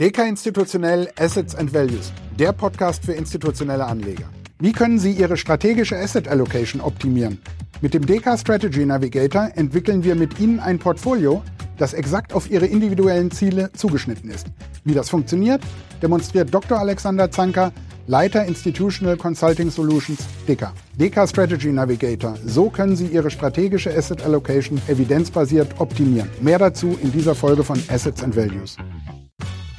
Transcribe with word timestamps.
DK 0.00 0.26
Institutionell 0.26 1.08
Assets 1.16 1.54
and 1.54 1.72
Values, 1.72 2.12
der 2.36 2.52
Podcast 2.52 3.04
für 3.04 3.12
institutionelle 3.12 3.86
Anleger. 3.86 4.24
Wie 4.58 4.72
können 4.72 4.98
Sie 4.98 5.12
Ihre 5.12 5.36
strategische 5.36 5.96
Asset 5.96 6.26
Allocation 6.26 6.80
optimieren? 6.80 7.38
Mit 7.80 7.94
dem 7.94 8.04
DK 8.04 8.36
Strategy 8.36 8.84
Navigator 8.84 9.52
entwickeln 9.54 10.02
wir 10.02 10.16
mit 10.16 10.40
Ihnen 10.40 10.58
ein 10.58 10.80
Portfolio, 10.80 11.44
das 11.78 11.94
exakt 11.94 12.32
auf 12.32 12.50
Ihre 12.50 12.66
individuellen 12.66 13.30
Ziele 13.30 13.70
zugeschnitten 13.72 14.30
ist. 14.30 14.48
Wie 14.82 14.94
das 14.94 15.10
funktioniert, 15.10 15.62
demonstriert 16.02 16.52
Dr. 16.52 16.80
Alexander 16.80 17.30
Zanker, 17.30 17.72
Leiter 18.08 18.44
Institutional 18.46 19.16
Consulting 19.16 19.70
Solutions, 19.70 20.26
DK. 20.48 20.72
DK 20.98 21.28
Strategy 21.28 21.70
Navigator. 21.70 22.36
So 22.44 22.68
können 22.68 22.96
Sie 22.96 23.06
Ihre 23.06 23.30
strategische 23.30 23.96
Asset 23.96 24.24
Allocation 24.24 24.82
evidenzbasiert 24.88 25.80
optimieren. 25.80 26.30
Mehr 26.40 26.58
dazu 26.58 26.98
in 27.00 27.12
dieser 27.12 27.36
Folge 27.36 27.62
von 27.62 27.80
Assets 27.88 28.24
and 28.24 28.34
Values. 28.34 28.76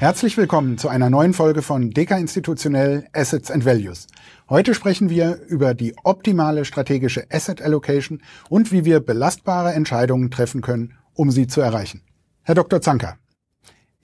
Herzlich 0.06 0.38
willkommen 0.38 0.78
zu 0.78 0.88
einer 0.88 1.10
neuen 1.10 1.34
Folge 1.34 1.64
von 1.64 1.90
DK 1.90 2.20
Institutionell 2.20 3.08
Assets 3.12 3.50
and 3.50 3.66
Values. 3.66 4.06
Heute 4.48 4.76
sprechen 4.76 5.10
wir 5.10 5.42
über 5.48 5.74
die 5.74 5.96
optimale 6.04 6.64
strategische 6.64 7.26
Asset 7.32 7.60
Allocation 7.60 8.22
und 8.48 8.72
wie 8.72 8.86
wir 8.86 9.00
belastbare 9.00 9.74
Entscheidungen 9.74 10.30
treffen 10.30 10.62
können, 10.62 10.94
um 11.16 11.32
sie 11.32 11.48
zu 11.48 11.60
erreichen. 11.60 12.04
Herr 12.44 12.54
Dr. 12.54 12.82
Zanker, 12.82 13.18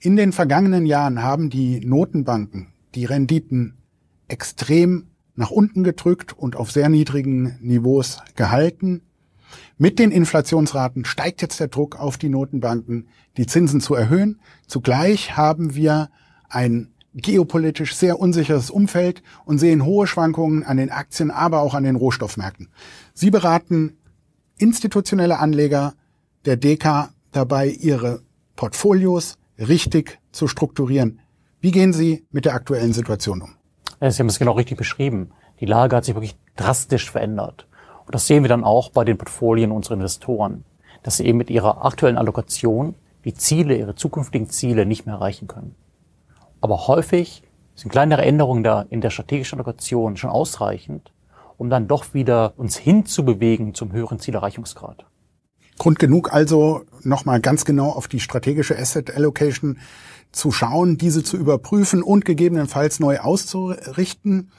in 0.00 0.16
den 0.16 0.32
vergangenen 0.32 0.86
Jahren 0.86 1.22
haben 1.22 1.50
die 1.50 1.78
Notenbanken 1.86 2.72
die 2.96 3.04
Renditen 3.04 3.78
extrem 4.26 5.06
nach 5.36 5.52
unten 5.52 5.84
gedrückt 5.84 6.32
und 6.32 6.56
auf 6.56 6.72
sehr 6.72 6.88
niedrigen 6.88 7.60
Niveaus 7.60 8.18
gehalten. 8.34 9.02
Mit 9.82 9.98
den 9.98 10.12
Inflationsraten 10.12 11.04
steigt 11.04 11.42
jetzt 11.42 11.58
der 11.58 11.66
Druck 11.66 11.98
auf 11.98 12.16
die 12.16 12.28
Notenbanken, 12.28 13.08
die 13.36 13.46
Zinsen 13.46 13.80
zu 13.80 13.96
erhöhen. 13.96 14.40
Zugleich 14.68 15.36
haben 15.36 15.74
wir 15.74 16.08
ein 16.48 16.94
geopolitisch 17.14 17.96
sehr 17.96 18.20
unsicheres 18.20 18.70
Umfeld 18.70 19.24
und 19.44 19.58
sehen 19.58 19.84
hohe 19.84 20.06
Schwankungen 20.06 20.62
an 20.62 20.76
den 20.76 20.92
Aktien, 20.92 21.32
aber 21.32 21.62
auch 21.62 21.74
an 21.74 21.82
den 21.82 21.96
Rohstoffmärkten. 21.96 22.68
Sie 23.12 23.32
beraten 23.32 23.96
institutionelle 24.56 25.40
Anleger 25.40 25.94
der 26.44 26.56
DK 26.58 27.08
dabei, 27.32 27.66
ihre 27.66 28.22
Portfolios 28.54 29.36
richtig 29.58 30.20
zu 30.30 30.46
strukturieren. 30.46 31.18
Wie 31.60 31.72
gehen 31.72 31.92
Sie 31.92 32.24
mit 32.30 32.44
der 32.44 32.54
aktuellen 32.54 32.92
Situation 32.92 33.42
um? 33.42 33.56
Sie 33.98 34.20
haben 34.20 34.28
es 34.28 34.38
genau 34.38 34.52
richtig 34.52 34.78
beschrieben. 34.78 35.32
Die 35.58 35.66
Lage 35.66 35.96
hat 35.96 36.04
sich 36.04 36.14
wirklich 36.14 36.36
drastisch 36.54 37.10
verändert. 37.10 37.66
Und 38.04 38.14
das 38.14 38.26
sehen 38.26 38.44
wir 38.44 38.48
dann 38.48 38.64
auch 38.64 38.90
bei 38.90 39.04
den 39.04 39.18
Portfolien 39.18 39.70
unserer 39.70 39.94
Investoren, 39.94 40.64
dass 41.02 41.16
sie 41.16 41.26
eben 41.26 41.38
mit 41.38 41.50
ihrer 41.50 41.84
aktuellen 41.84 42.18
Allokation 42.18 42.94
die 43.24 43.34
Ziele, 43.34 43.76
ihre 43.76 43.94
zukünftigen 43.94 44.48
Ziele 44.48 44.86
nicht 44.86 45.06
mehr 45.06 45.16
erreichen 45.16 45.46
können. 45.46 45.74
Aber 46.60 46.86
häufig 46.86 47.42
sind 47.74 47.90
kleinere 47.90 48.22
Änderungen 48.22 48.62
da 48.62 48.82
in 48.90 49.00
der 49.00 49.10
strategischen 49.10 49.58
Allokation 49.58 50.16
schon 50.16 50.30
ausreichend, 50.30 51.12
um 51.56 51.70
dann 51.70 51.88
doch 51.88 52.14
wieder 52.14 52.54
uns 52.56 52.76
hinzubewegen 52.76 53.74
zum 53.74 53.92
höheren 53.92 54.18
Zielerreichungsgrad. 54.18 55.06
Grund 55.78 55.98
genug 55.98 56.32
also, 56.32 56.82
nochmal 57.02 57.40
ganz 57.40 57.64
genau 57.64 57.90
auf 57.90 58.06
die 58.06 58.20
strategische 58.20 58.78
Asset 58.78 59.14
Allocation 59.14 59.78
zu 60.32 60.50
schauen, 60.50 60.98
diese 60.98 61.22
zu 61.22 61.36
überprüfen 61.36 62.02
und 62.02 62.24
gegebenenfalls 62.24 63.00
neu 63.00 63.18
auszurichten. 63.18 64.50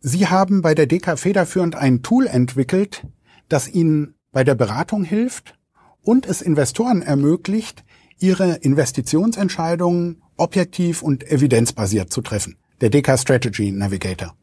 Sie 0.00 0.26
haben 0.26 0.60
bei 0.60 0.74
der 0.74 0.86
DK 0.86 1.18
federführend 1.18 1.76
ein 1.76 2.02
Tool 2.02 2.26
entwickelt, 2.26 3.06
das 3.48 3.68
Ihnen 3.68 4.14
bei 4.32 4.44
der 4.44 4.54
Beratung 4.54 5.04
hilft 5.04 5.58
und 6.02 6.26
es 6.26 6.42
Investoren 6.42 7.02
ermöglicht, 7.02 7.84
ihre 8.18 8.54
Investitionsentscheidungen 8.54 10.22
objektiv 10.36 11.02
und 11.02 11.30
evidenzbasiert 11.30 12.12
zu 12.12 12.20
treffen. 12.20 12.56
Der 12.80 12.90
DK 12.90 13.18
Strategy 13.18 13.70
Navigator. 13.70 14.34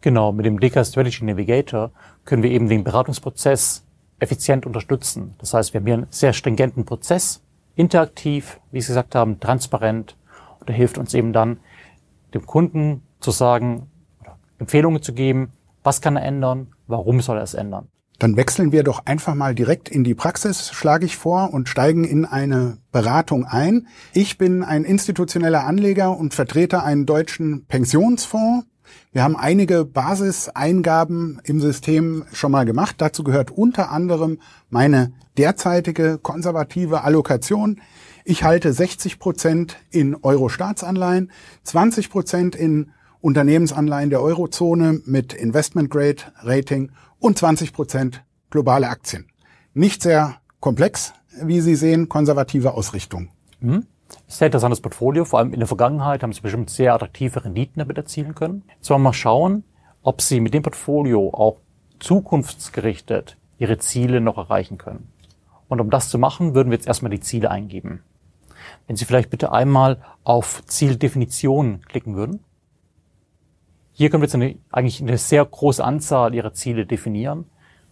Genau, 0.00 0.32
mit 0.32 0.46
dem 0.46 0.60
DK 0.60 0.84
Strategy 0.86 1.24
Navigator 1.24 1.92
können 2.24 2.42
wir 2.42 2.50
eben 2.50 2.68
den 2.68 2.84
Beratungsprozess 2.84 3.84
effizient 4.18 4.66
unterstützen. 4.66 5.34
Das 5.38 5.52
heißt, 5.54 5.72
wir 5.72 5.80
haben 5.80 5.86
hier 5.86 5.94
einen 5.94 6.06
sehr 6.10 6.32
stringenten 6.32 6.84
Prozess, 6.84 7.42
interaktiv, 7.74 8.60
wie 8.70 8.80
Sie 8.80 8.88
gesagt 8.88 9.14
haben, 9.14 9.40
transparent 9.40 10.16
und 10.60 10.70
er 10.70 10.74
hilft 10.74 10.98
uns 10.98 11.14
eben 11.14 11.32
dann, 11.32 11.58
dem 12.34 12.46
Kunden 12.46 13.02
zu 13.20 13.30
sagen, 13.30 13.88
Empfehlungen 14.58 15.02
zu 15.02 15.12
geben, 15.12 15.52
was 15.82 16.00
kann 16.00 16.16
er 16.16 16.24
ändern, 16.24 16.68
warum 16.86 17.20
soll 17.20 17.38
er 17.38 17.42
es 17.42 17.54
ändern. 17.54 17.88
Dann 18.18 18.36
wechseln 18.36 18.70
wir 18.70 18.82
doch 18.82 19.06
einfach 19.06 19.34
mal 19.34 19.54
direkt 19.54 19.88
in 19.88 20.04
die 20.04 20.14
Praxis, 20.14 20.70
schlage 20.72 21.06
ich 21.06 21.16
vor, 21.16 21.54
und 21.54 21.70
steigen 21.70 22.04
in 22.04 22.26
eine 22.26 22.76
Beratung 22.92 23.46
ein. 23.46 23.86
Ich 24.12 24.36
bin 24.36 24.62
ein 24.62 24.84
institutioneller 24.84 25.64
Anleger 25.64 26.14
und 26.14 26.34
vertrete 26.34 26.82
einen 26.82 27.06
deutschen 27.06 27.64
Pensionsfonds. 27.64 28.66
Wir 29.12 29.24
haben 29.24 29.36
einige 29.36 29.86
Basiseingaben 29.86 31.40
im 31.44 31.60
System 31.60 32.26
schon 32.32 32.52
mal 32.52 32.66
gemacht. 32.66 32.96
Dazu 32.98 33.24
gehört 33.24 33.50
unter 33.50 33.90
anderem 33.90 34.38
meine 34.68 35.14
derzeitige 35.38 36.18
konservative 36.18 37.04
Allokation. 37.04 37.80
Ich 38.24 38.44
halte 38.44 38.72
60 38.72 39.18
Prozent 39.18 39.76
in 39.90 40.14
Euro-Staatsanleihen, 40.14 41.30
20 41.64 42.10
Prozent 42.10 42.54
in 42.54 42.92
Unternehmensanleihen 43.20 44.10
der 44.10 44.22
Eurozone 44.22 45.00
mit 45.04 45.32
Investment 45.32 45.90
Grade 45.90 46.22
Rating 46.42 46.92
und 47.18 47.38
20 47.38 47.72
Prozent 47.72 48.24
globale 48.50 48.88
Aktien. 48.88 49.26
Nicht 49.74 50.02
sehr 50.02 50.36
komplex, 50.60 51.12
wie 51.40 51.60
Sie 51.60 51.74
sehen, 51.74 52.08
konservative 52.08 52.74
Ausrichtung. 52.74 53.28
Hm? 53.60 53.86
Sehr 54.26 54.46
interessantes 54.46 54.80
Portfolio. 54.80 55.24
Vor 55.24 55.38
allem 55.38 55.52
in 55.52 55.60
der 55.60 55.68
Vergangenheit 55.68 56.22
haben 56.22 56.32
Sie 56.32 56.40
bestimmt 56.40 56.70
sehr 56.70 56.94
attraktive 56.94 57.44
Renditen 57.44 57.78
damit 57.78 57.96
erzielen 57.96 58.34
können. 58.34 58.64
Jetzt 58.76 58.90
wollen 58.90 59.00
wir 59.00 59.10
mal 59.10 59.12
schauen, 59.12 59.64
ob 60.02 60.20
Sie 60.20 60.40
mit 60.40 60.54
dem 60.54 60.62
Portfolio 60.62 61.30
auch 61.32 61.60
zukunftsgerichtet 62.00 63.36
Ihre 63.58 63.78
Ziele 63.78 64.20
noch 64.20 64.38
erreichen 64.38 64.78
können. 64.78 65.08
Und 65.68 65.80
um 65.80 65.90
das 65.90 66.08
zu 66.08 66.18
machen, 66.18 66.54
würden 66.54 66.70
wir 66.70 66.78
jetzt 66.78 66.88
erstmal 66.88 67.10
die 67.10 67.20
Ziele 67.20 67.50
eingeben. 67.50 68.02
Wenn 68.86 68.96
Sie 68.96 69.04
vielleicht 69.04 69.30
bitte 69.30 69.52
einmal 69.52 70.02
auf 70.24 70.64
Zieldefinition 70.66 71.82
klicken 71.88 72.16
würden. 72.16 72.40
Hier 73.92 74.10
können 74.10 74.22
wir 74.22 74.26
jetzt 74.26 74.34
eine, 74.34 74.56
eigentlich 74.70 75.00
eine 75.00 75.18
sehr 75.18 75.44
große 75.44 75.84
Anzahl 75.84 76.34
Ihrer 76.34 76.52
Ziele 76.52 76.86
definieren. 76.86 77.44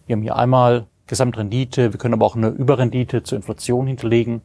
Wir 0.05 0.15
haben 0.15 0.23
hier 0.23 0.35
einmal 0.35 0.87
Gesamtrendite, 1.07 1.93
wir 1.93 1.97
können 1.99 2.13
aber 2.13 2.25
auch 2.25 2.35
eine 2.35 2.49
Überrendite 2.49 3.23
zur 3.23 3.37
Inflation 3.37 3.87
hinterlegen. 3.87 4.41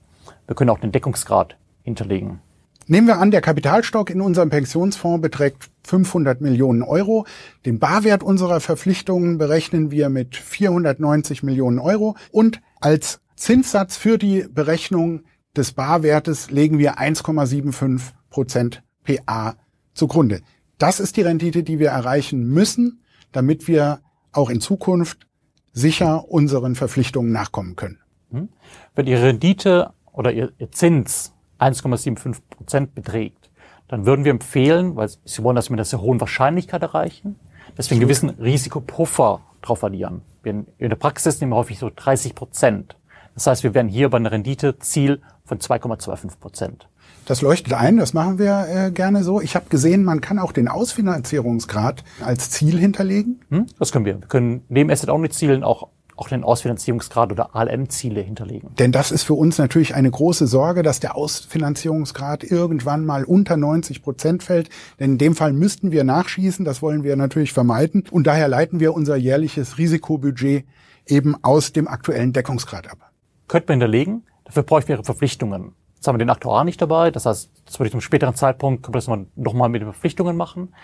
Wir 0.47 0.56
können 0.56 0.71
auch 0.71 0.81
den 0.81 0.93
Deckungsgrad 0.93 1.56
hinterlegen. 1.83 2.41
Nehmen 2.87 3.06
wir 3.06 3.19
an, 3.19 3.31
der 3.31 3.41
Kapitalstock 3.41 4.11
in 4.11 4.21
unserem 4.21 4.51
Pensionsfonds 4.51 5.22
beträgt 5.22 5.71
500 5.84 6.43
Millionen 6.43 6.83
Euro. 6.83 7.27
Den 7.65 7.78
Barwert 7.78 8.22
unserer 8.22 8.61
Verpflichtungen 8.61 9.39
berechnen 9.39 9.91
wir 9.91 10.11
mit 10.11 10.37
490 10.37 11.43
Millionen 11.43 11.78
Euro 11.78 12.15
und 12.31 12.61
als 12.81 13.21
Zinssatz 13.37 13.97
für 13.97 14.19
die 14.19 14.47
Berechnung 14.53 15.22
des 15.56 15.72
Barwertes 15.72 16.50
legen 16.50 16.78
wir 16.78 16.98
1,75 16.98 18.12
Prozent 18.31 18.82
PA 19.04 19.56
zugrunde. 19.94 20.41
Das 20.78 21.00
ist 21.00 21.16
die 21.16 21.22
Rendite, 21.22 21.62
die 21.62 21.78
wir 21.78 21.91
erreichen 21.91 22.48
müssen, 22.48 23.03
damit 23.32 23.69
wir 23.69 24.00
auch 24.32 24.50
in 24.50 24.60
Zukunft 24.60 25.26
sicher 25.72 26.28
unseren 26.28 26.75
Verpflichtungen 26.75 27.32
nachkommen 27.32 27.76
können. 27.76 27.98
Hm? 28.31 28.48
Wenn 28.94 29.06
Ihre 29.06 29.25
Rendite 29.25 29.92
oder 30.12 30.32
Ihr, 30.32 30.53
Zins 30.70 31.32
1,75 31.59 32.36
Prozent 32.50 32.94
beträgt, 32.94 33.50
dann 33.88 34.06
würden 34.06 34.25
wir 34.25 34.32
empfehlen, 34.32 34.97
weil 34.97 35.09
Sie 35.25 35.42
wollen 35.42 35.56
das 35.56 35.71
mit 35.71 35.78
einer 35.78 35.84
sehr 35.84 36.00
hohen 36.00 36.21
Wahrscheinlichkeit 36.21 36.82
erreichen, 36.82 37.36
dass 37.76 37.91
wir 37.91 37.94
einen 37.94 38.03
gewissen 38.03 38.31
Risikopuffer 38.31 39.41
drauf 39.62 39.81
verlieren. 39.81 40.22
In 40.42 40.66
der 40.78 40.97
Praxis 40.97 41.41
nehmen 41.41 41.53
wir 41.53 41.56
häufig 41.56 41.78
so 41.78 41.91
30 41.94 42.34
Prozent. 42.34 42.97
Das 43.34 43.47
heißt, 43.47 43.65
wir 43.65 43.75
wären 43.75 43.89
hier 43.89 44.09
bei 44.11 44.17
einem 44.17 44.27
Renditeziel 44.27 45.21
von 45.45 45.59
2,25 45.59 46.39
Prozent. 46.39 46.89
Das 47.27 47.41
leuchtet 47.41 47.72
ein, 47.72 47.97
das 47.97 48.12
machen 48.12 48.39
wir 48.39 48.67
äh, 48.69 48.91
gerne 48.91 49.25
so. 49.25 49.41
Ich 49.41 49.57
habe 49.57 49.66
gesehen, 49.71 50.04
man 50.04 50.21
kann 50.21 50.39
auch 50.39 50.53
den 50.53 50.69
Ausfinanzierungsgrad 50.69 52.04
als 52.22 52.51
Ziel 52.51 52.78
hinterlegen. 52.78 53.41
Hm, 53.48 53.66
das 53.78 53.92
können 53.92 54.04
wir. 54.04 54.21
Wir 54.21 54.28
können 54.28 54.63
neben 54.69 54.91
Asset-Only-Zielen 54.91 55.65
auch 55.65 55.89
auch 56.16 56.28
den 56.28 56.45
Ausfinanzierungsgrad 56.45 57.33
oder 57.33 57.57
ALM-Ziele 57.57 58.21
hinterlegen. 58.21 58.71
Denn 58.78 58.92
das 58.92 59.10
ist 59.10 59.25
für 59.25 59.34
uns 59.34 59.59
natürlich 59.59 59.95
eine 59.95 60.10
große 60.10 60.47
Sorge, 60.47 60.83
dass 60.83 61.01
der 61.01 61.16
Ausfinanzierungsgrad 61.16 62.45
irgendwann 62.45 63.04
mal 63.04 63.25
unter 63.25 63.57
90 63.57 64.03
Prozent 64.03 64.42
fällt. 64.42 64.69
Denn 65.01 65.13
in 65.13 65.19
dem 65.19 65.34
Fall 65.34 65.53
müssten 65.53 65.91
wir 65.91 66.04
nachschießen. 66.04 66.65
Das 66.65 66.83
wollen 66.83 67.03
wir 67.03 67.16
natürlich 67.16 67.53
vermeiden. 67.53 68.04
Und 68.10 68.27
daher 68.27 68.48
leiten 68.48 68.80
wir 68.80 68.95
unser 68.95 69.16
jährliches 69.16 69.78
Risikobudget 69.78 70.65
eben 71.07 71.34
aus 71.42 71.72
dem 71.72 71.89
aktuellen 71.89 72.33
Deckungsgrad 72.33 72.91
ab. 72.91 73.10
Könnte 73.48 73.68
man 73.68 73.74
hinterlegen. 73.74 74.24
Dafür 74.44 74.62
bräuchten 74.62 74.88
wir 74.88 74.96
Ihre 74.96 75.04
Verpflichtungen. 75.04 75.74
Jetzt 75.96 76.08
haben 76.08 76.16
wir 76.16 76.24
den 76.24 76.30
Aktuar 76.30 76.64
nicht 76.64 76.80
dabei. 76.82 77.10
Das 77.10 77.26
heißt, 77.26 77.50
das 77.64 77.78
würde 77.78 77.86
ich 77.86 77.92
zum 77.92 78.00
späteren 78.00 78.34
Zeitpunkt, 78.34 78.82
können 78.82 79.30
nochmal 79.36 79.68
mit 79.68 79.80
den 79.82 79.91
Verpflichtungen 79.91 80.36
machen. 80.36 80.74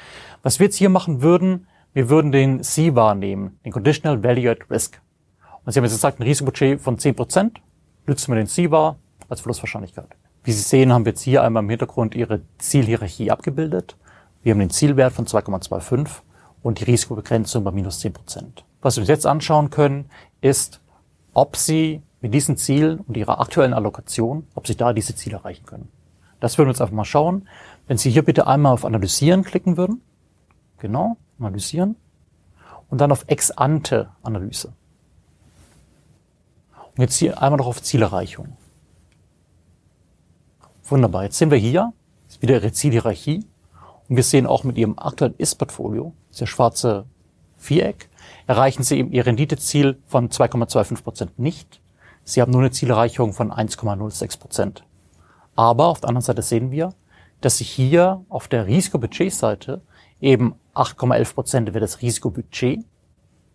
Was 0.42 0.58
wir 0.58 0.66
jetzt 0.66 0.76
hier 0.76 0.88
machen 0.88 1.22
würden, 1.22 1.66
wir 1.92 2.08
würden 2.08 2.32
den 2.32 2.62
C 2.62 2.94
wahrnehmen, 2.94 3.58
den 3.64 3.72
Conditional 3.72 4.22
Value 4.22 4.50
at 4.50 4.70
Risk. 4.70 5.00
Und 5.64 5.72
Sie 5.72 5.78
haben 5.78 5.84
jetzt 5.84 5.94
gesagt, 5.94 6.20
ein 6.20 6.22
Risikobudget 6.22 6.80
von 6.80 6.96
10%, 6.96 7.52
nützen 8.06 8.32
wir 8.32 8.36
den 8.36 8.46
C-Var 8.46 8.96
als 9.28 9.40
Verlustwahrscheinlichkeit. 9.40 10.08
Wie 10.42 10.52
Sie 10.52 10.62
sehen, 10.62 10.92
haben 10.92 11.04
wir 11.04 11.12
jetzt 11.12 11.20
hier 11.20 11.42
einmal 11.42 11.62
im 11.62 11.68
Hintergrund 11.68 12.14
Ihre 12.14 12.40
Zielhierarchie 12.58 13.30
abgebildet. 13.30 13.96
Wir 14.42 14.52
haben 14.52 14.60
den 14.60 14.70
Zielwert 14.70 15.12
von 15.12 15.26
2,25 15.26 16.08
und 16.62 16.80
die 16.80 16.84
Risikobegrenzung 16.84 17.62
bei 17.62 17.72
minus 17.72 18.00
10 18.00 18.12
Prozent. 18.14 18.64
Was 18.80 18.96
wir 18.96 19.02
uns 19.02 19.08
jetzt 19.08 19.26
anschauen 19.26 19.68
können, 19.68 20.08
ist, 20.40 20.80
ob 21.34 21.56
Sie 21.56 22.02
mit 22.20 22.34
diesen 22.34 22.56
Zielen 22.56 23.00
und 23.00 23.16
Ihrer 23.16 23.40
aktuellen 23.40 23.72
Allokation, 23.72 24.46
ob 24.54 24.66
Sie 24.66 24.76
da 24.76 24.92
diese 24.92 25.14
Ziele 25.14 25.36
erreichen 25.36 25.66
können. 25.66 25.88
Das 26.40 26.58
würden 26.58 26.68
wir 26.68 26.70
uns 26.70 26.80
einfach 26.80 26.94
mal 26.94 27.04
schauen. 27.04 27.48
Wenn 27.86 27.98
Sie 27.98 28.10
hier 28.10 28.24
bitte 28.24 28.46
einmal 28.46 28.72
auf 28.72 28.84
Analysieren 28.84 29.44
klicken 29.44 29.76
würden, 29.76 30.02
genau, 30.78 31.16
Analysieren, 31.38 31.96
und 32.88 33.00
dann 33.00 33.12
auf 33.12 33.24
Ex-Ante-Analyse. 33.28 34.72
Und 36.96 36.98
jetzt 36.98 37.16
hier 37.16 37.40
einmal 37.40 37.58
noch 37.58 37.66
auf 37.66 37.82
Zielerreichung. 37.82 38.56
Wunderbar. 40.84 41.24
Jetzt 41.24 41.38
sehen 41.38 41.50
wir 41.50 41.58
hier 41.58 41.92
wieder 42.40 42.54
Ihre 42.54 42.72
Zielhierarchie. 42.72 43.44
Und 44.08 44.16
wir 44.16 44.24
sehen 44.24 44.46
auch 44.46 44.64
mit 44.64 44.76
Ihrem 44.76 44.98
aktuellen 44.98 45.36
Ist-Portfolio, 45.38 46.12
das 46.36 46.48
schwarze 46.48 47.06
Viereck, 47.56 48.08
erreichen 48.46 48.82
Sie 48.82 48.98
eben 48.98 49.12
Ihr 49.12 49.24
Renditeziel 49.24 49.98
von 50.06 50.30
2,25 50.30 51.02
Prozent 51.02 51.38
nicht. 51.38 51.80
Sie 52.32 52.40
haben 52.40 52.52
nur 52.52 52.60
eine 52.60 52.70
Zielerreichung 52.70 53.32
von 53.32 53.50
1,06 53.50 54.38
Prozent. 54.38 54.84
Aber 55.56 55.86
auf 55.86 56.00
der 56.00 56.10
anderen 56.10 56.24
Seite 56.24 56.42
sehen 56.42 56.70
wir, 56.70 56.94
dass 57.40 57.58
sich 57.58 57.68
hier 57.68 58.24
auf 58.28 58.46
der 58.46 58.66
Risikobudgetseite 58.66 59.82
eben 60.20 60.54
8,11 60.74 61.34
Prozent 61.34 61.68
wäre 61.68 61.80
das 61.80 62.00
Risikobudget, 62.02 62.84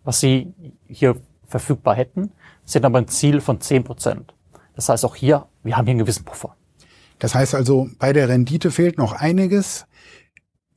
was 0.04 0.20
Sie 0.20 0.52
hier 0.86 1.16
verfügbar 1.46 1.94
hätten, 1.94 2.32
sind 2.64 2.84
aber 2.84 2.98
ein 2.98 3.08
Ziel 3.08 3.40
von 3.40 3.60
10 3.60 3.84
Prozent. 3.84 4.34
Das 4.74 4.88
heißt 4.88 5.04
auch 5.04 5.16
hier, 5.16 5.46
wir 5.62 5.76
haben 5.76 5.86
hier 5.86 5.92
einen 5.92 6.00
gewissen 6.00 6.24
Puffer. 6.24 6.54
Das 7.18 7.34
heißt 7.34 7.54
also, 7.54 7.88
bei 7.98 8.12
der 8.12 8.28
Rendite 8.28 8.70
fehlt 8.70 8.98
noch 8.98 9.14
einiges. 9.14 9.86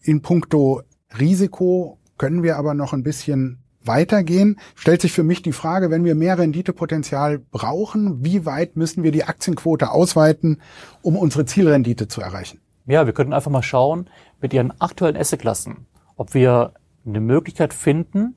In 0.01 0.21
puncto 0.21 0.83
Risiko 1.19 1.97
können 2.17 2.43
wir 2.43 2.55
aber 2.55 2.73
noch 2.73 2.93
ein 2.93 3.03
bisschen 3.03 3.58
weitergehen. 3.83 4.59
Stellt 4.75 5.01
sich 5.01 5.11
für 5.11 5.23
mich 5.23 5.41
die 5.41 5.51
Frage, 5.51 5.89
wenn 5.89 6.03
wir 6.03 6.15
mehr 6.15 6.37
Renditepotenzial 6.37 7.39
brauchen, 7.39 8.23
wie 8.23 8.45
weit 8.45 8.75
müssen 8.75 9.03
wir 9.03 9.11
die 9.11 9.23
Aktienquote 9.23 9.91
ausweiten, 9.91 10.61
um 11.01 11.15
unsere 11.15 11.45
Zielrendite 11.45 12.07
zu 12.07 12.21
erreichen? 12.21 12.59
Ja, 12.85 13.05
wir 13.05 13.13
könnten 13.13 13.33
einfach 13.33 13.51
mal 13.51 13.63
schauen 13.63 14.09
mit 14.41 14.53
Ihren 14.53 14.79
aktuellen 14.81 15.15
Assetklassen, 15.15 15.85
ob 16.15 16.33
wir 16.33 16.73
eine 17.05 17.21
Möglichkeit 17.21 17.73
finden, 17.73 18.35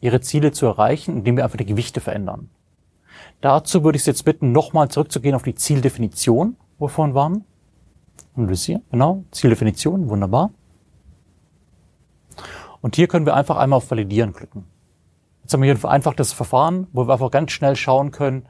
Ihre 0.00 0.20
Ziele 0.20 0.52
zu 0.52 0.66
erreichen, 0.66 1.16
indem 1.16 1.36
wir 1.36 1.44
einfach 1.44 1.58
die 1.58 1.66
Gewichte 1.66 2.00
verändern. 2.00 2.50
Dazu 3.40 3.84
würde 3.84 3.96
ich 3.96 4.04
Sie 4.04 4.10
jetzt 4.10 4.24
bitten, 4.24 4.52
nochmal 4.52 4.90
zurückzugehen 4.90 5.34
auf 5.34 5.42
die 5.42 5.54
Zieldefinition, 5.54 6.56
wo 6.78 6.86
wir 6.86 6.90
vorhin 6.90 7.14
waren. 7.14 7.44
Analysieren, 8.34 8.82
genau, 8.90 9.24
Zieldefinition, 9.30 10.08
wunderbar. 10.08 10.50
Und 12.84 12.96
hier 12.96 13.08
können 13.08 13.24
wir 13.24 13.32
einfach 13.32 13.56
einmal 13.56 13.78
auf 13.78 13.90
Validieren 13.90 14.34
klicken. 14.34 14.66
Jetzt 15.40 15.54
haben 15.54 15.62
wir 15.62 15.68
hier 15.68 15.74
ein 15.74 15.78
vereinfachtes 15.78 16.34
Verfahren, 16.34 16.86
wo 16.92 17.06
wir 17.06 17.14
einfach 17.14 17.30
ganz 17.30 17.50
schnell 17.50 17.76
schauen 17.76 18.10
können, 18.10 18.46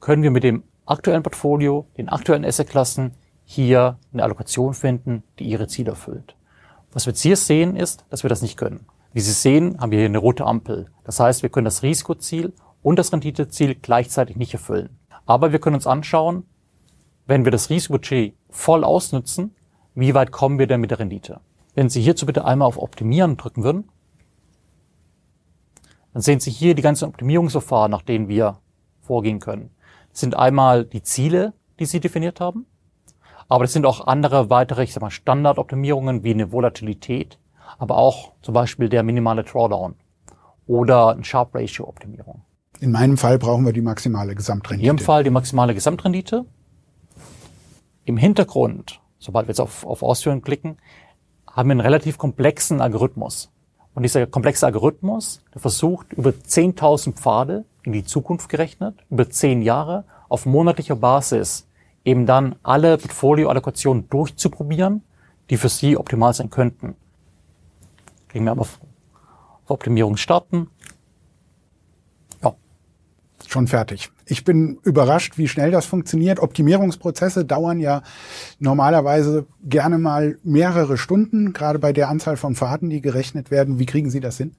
können 0.00 0.22
wir 0.22 0.30
mit 0.30 0.42
dem 0.42 0.62
aktuellen 0.86 1.22
Portfolio, 1.22 1.86
den 1.98 2.08
aktuellen 2.08 2.46
Assetklassen 2.46 3.12
hier 3.44 3.98
eine 4.10 4.22
Allokation 4.22 4.72
finden, 4.72 5.22
die 5.38 5.44
ihre 5.44 5.66
Ziele 5.66 5.90
erfüllt. 5.90 6.34
Was 6.94 7.04
wir 7.04 7.10
jetzt 7.10 7.20
hier 7.20 7.36
sehen, 7.36 7.76
ist, 7.76 8.06
dass 8.08 8.22
wir 8.22 8.30
das 8.30 8.40
nicht 8.40 8.56
können. 8.56 8.86
Wie 9.12 9.20
Sie 9.20 9.32
sehen, 9.32 9.78
haben 9.78 9.90
wir 9.90 9.98
hier 9.98 10.06
eine 10.06 10.16
rote 10.16 10.46
Ampel. 10.46 10.86
Das 11.04 11.20
heißt, 11.20 11.42
wir 11.42 11.50
können 11.50 11.66
das 11.66 11.82
Risikoziel 11.82 12.54
und 12.82 12.98
das 12.98 13.12
Renditeziel 13.12 13.74
gleichzeitig 13.74 14.36
nicht 14.36 14.54
erfüllen. 14.54 14.96
Aber 15.26 15.52
wir 15.52 15.58
können 15.58 15.76
uns 15.76 15.86
anschauen, 15.86 16.44
wenn 17.26 17.44
wir 17.44 17.52
das 17.52 17.68
Risikobudget 17.68 18.32
voll 18.48 18.82
ausnutzen, 18.82 19.54
wie 19.94 20.14
weit 20.14 20.32
kommen 20.32 20.58
wir 20.58 20.66
denn 20.66 20.80
mit 20.80 20.90
der 20.90 21.00
Rendite? 21.00 21.40
Wenn 21.78 21.88
Sie 21.88 22.00
hierzu 22.00 22.26
bitte 22.26 22.44
einmal 22.44 22.66
auf 22.66 22.76
Optimieren 22.76 23.36
drücken 23.36 23.62
würden, 23.62 23.88
dann 26.12 26.22
sehen 26.22 26.40
Sie 26.40 26.50
hier 26.50 26.74
die 26.74 26.82
ganzen 26.82 27.04
Optimierungsverfahren, 27.04 27.88
nach 27.88 28.02
denen 28.02 28.26
wir 28.26 28.58
vorgehen 29.00 29.38
können. 29.38 29.70
Das 30.10 30.18
sind 30.18 30.36
einmal 30.36 30.84
die 30.84 31.04
Ziele, 31.04 31.52
die 31.78 31.86
Sie 31.86 32.00
definiert 32.00 32.40
haben, 32.40 32.66
aber 33.48 33.62
das 33.62 33.74
sind 33.74 33.86
auch 33.86 34.08
andere 34.08 34.50
weitere, 34.50 34.82
ich 34.82 34.92
sag 34.92 35.02
mal, 35.02 35.12
Standardoptimierungen 35.12 36.24
wie 36.24 36.32
eine 36.32 36.50
Volatilität, 36.50 37.38
aber 37.78 37.96
auch 37.96 38.32
zum 38.42 38.54
Beispiel 38.54 38.88
der 38.88 39.04
minimale 39.04 39.44
Drawdown 39.44 39.94
oder 40.66 41.10
ein 41.10 41.22
Sharp 41.22 41.54
Ratio 41.54 41.86
Optimierung. 41.86 42.42
In 42.80 42.90
meinem 42.90 43.16
Fall 43.16 43.38
brauchen 43.38 43.64
wir 43.64 43.72
die 43.72 43.82
maximale 43.82 44.34
Gesamtrendite. 44.34 44.82
In 44.82 44.84
Ihrem 44.84 44.98
Fall 44.98 45.22
die 45.22 45.30
maximale 45.30 45.74
Gesamtrendite. 45.74 46.44
Im 48.04 48.16
Hintergrund, 48.16 49.00
sobald 49.20 49.46
wir 49.46 49.52
jetzt 49.52 49.60
auf, 49.60 49.86
auf 49.86 50.02
Ausführen 50.02 50.42
klicken, 50.42 50.78
haben 51.58 51.70
wir 51.70 51.72
einen 51.72 51.80
relativ 51.80 52.18
komplexen 52.18 52.80
Algorithmus. 52.80 53.50
Und 53.92 54.04
dieser 54.04 54.28
komplexe 54.28 54.64
Algorithmus, 54.64 55.42
der 55.52 55.60
versucht, 55.60 56.12
über 56.12 56.30
10.000 56.30 57.14
Pfade 57.14 57.64
in 57.82 57.92
die 57.92 58.04
Zukunft 58.04 58.48
gerechnet, 58.48 58.94
über 59.10 59.28
10 59.28 59.62
Jahre, 59.62 60.04
auf 60.28 60.46
monatlicher 60.46 60.94
Basis, 60.94 61.66
eben 62.04 62.26
dann 62.26 62.54
alle 62.62 62.96
Portfolioallokationen 62.96 64.08
durchzuprobieren, 64.08 65.02
die 65.50 65.56
für 65.56 65.68
Sie 65.68 65.96
optimal 65.96 66.32
sein 66.32 66.48
könnten. 66.48 66.94
Kriegen 68.28 68.44
wir 68.44 68.52
aber 68.52 68.60
auf 68.60 68.78
Optimierung 69.66 70.16
starten 70.16 70.70
schon 73.50 73.66
fertig. 73.66 74.10
Ich 74.26 74.44
bin 74.44 74.78
überrascht, 74.82 75.38
wie 75.38 75.48
schnell 75.48 75.70
das 75.70 75.86
funktioniert. 75.86 76.40
Optimierungsprozesse 76.40 77.44
dauern 77.44 77.80
ja 77.80 78.02
normalerweise 78.58 79.46
gerne 79.62 79.98
mal 79.98 80.38
mehrere 80.42 80.98
Stunden, 80.98 81.52
gerade 81.52 81.78
bei 81.78 81.92
der 81.92 82.08
Anzahl 82.08 82.36
von 82.36 82.54
Fahrten, 82.54 82.90
die 82.90 83.00
gerechnet 83.00 83.50
werden. 83.50 83.78
Wie 83.78 83.86
kriegen 83.86 84.10
Sie 84.10 84.20
das 84.20 84.36
hin? 84.36 84.54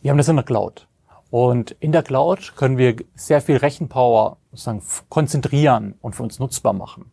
Wir 0.00 0.10
haben 0.10 0.18
das 0.18 0.28
in 0.28 0.36
der 0.36 0.44
Cloud. 0.44 0.86
Und 1.30 1.76
in 1.80 1.92
der 1.92 2.02
Cloud 2.02 2.54
können 2.56 2.76
wir 2.76 2.96
sehr 3.14 3.40
viel 3.40 3.56
Rechenpower 3.56 4.38
sozusagen 4.50 4.82
konzentrieren 5.08 5.94
und 6.00 6.14
für 6.14 6.22
uns 6.22 6.38
nutzbar 6.38 6.72
machen. 6.72 7.06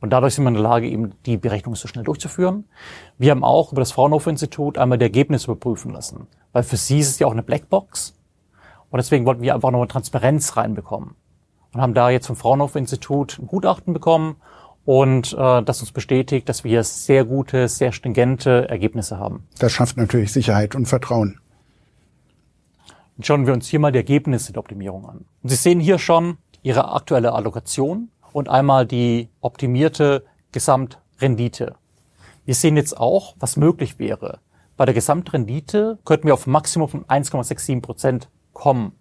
Und 0.00 0.10
dadurch 0.10 0.34
sind 0.34 0.44
wir 0.44 0.48
in 0.48 0.54
der 0.54 0.62
Lage, 0.62 0.88
eben 0.88 1.12
die 1.24 1.36
Berechnung 1.36 1.74
so 1.74 1.88
schnell 1.88 2.04
durchzuführen. 2.04 2.64
Wir 3.18 3.30
haben 3.30 3.44
auch 3.44 3.72
über 3.72 3.80
das 3.80 3.92
Fraunhofer 3.92 4.30
Institut 4.30 4.76
einmal 4.76 4.98
die 4.98 5.04
Ergebnisse 5.04 5.50
überprüfen 5.50 5.90
lassen. 5.92 6.26
Weil 6.52 6.64
für 6.64 6.76
Sie 6.76 6.98
ist 6.98 7.08
es 7.08 7.18
ja 7.18 7.26
auch 7.26 7.32
eine 7.32 7.42
Blackbox. 7.42 8.14
Und 8.90 8.98
deswegen 8.98 9.26
wollten 9.26 9.42
wir 9.42 9.54
einfach 9.54 9.70
nochmal 9.70 9.88
Transparenz 9.88 10.56
reinbekommen. 10.56 11.14
Und 11.72 11.80
haben 11.80 11.94
da 11.94 12.10
jetzt 12.10 12.26
vom 12.26 12.36
Fraunhofer 12.36 12.78
Institut 12.78 13.38
ein 13.38 13.46
Gutachten 13.46 13.92
bekommen 13.92 14.36
und 14.84 15.32
äh, 15.32 15.62
das 15.62 15.80
uns 15.80 15.92
bestätigt, 15.92 16.48
dass 16.48 16.64
wir 16.64 16.70
hier 16.70 16.84
sehr 16.84 17.24
gute, 17.24 17.68
sehr 17.68 17.92
stringente 17.92 18.68
Ergebnisse 18.68 19.18
haben. 19.18 19.46
Das 19.58 19.72
schafft 19.72 19.96
natürlich 19.96 20.32
Sicherheit 20.32 20.74
und 20.74 20.86
Vertrauen. 20.86 21.40
Und 23.16 23.26
schauen 23.26 23.46
wir 23.46 23.52
uns 23.52 23.66
hier 23.66 23.80
mal 23.80 23.92
die 23.92 23.98
Ergebnisse 23.98 24.52
der 24.52 24.60
Optimierung 24.60 25.06
an. 25.06 25.24
Und 25.42 25.48
Sie 25.48 25.56
sehen 25.56 25.80
hier 25.80 25.98
schon 25.98 26.38
Ihre 26.62 26.92
aktuelle 26.92 27.32
Allokation 27.32 28.10
und 28.32 28.48
einmal 28.48 28.86
die 28.86 29.28
optimierte 29.40 30.24
Gesamtrendite. 30.52 31.74
Wir 32.44 32.54
sehen 32.54 32.76
jetzt 32.76 32.98
auch, 32.98 33.34
was 33.40 33.56
möglich 33.56 33.98
wäre. 33.98 34.38
Bei 34.76 34.84
der 34.84 34.94
Gesamtrendite 34.94 35.98
könnten 36.04 36.26
wir 36.26 36.34
auf 36.34 36.46
ein 36.46 36.52
Maximum 36.52 36.88
von 36.88 37.04
1,67 37.06 37.80
Prozent 37.80 38.28
kommen. 38.56 38.92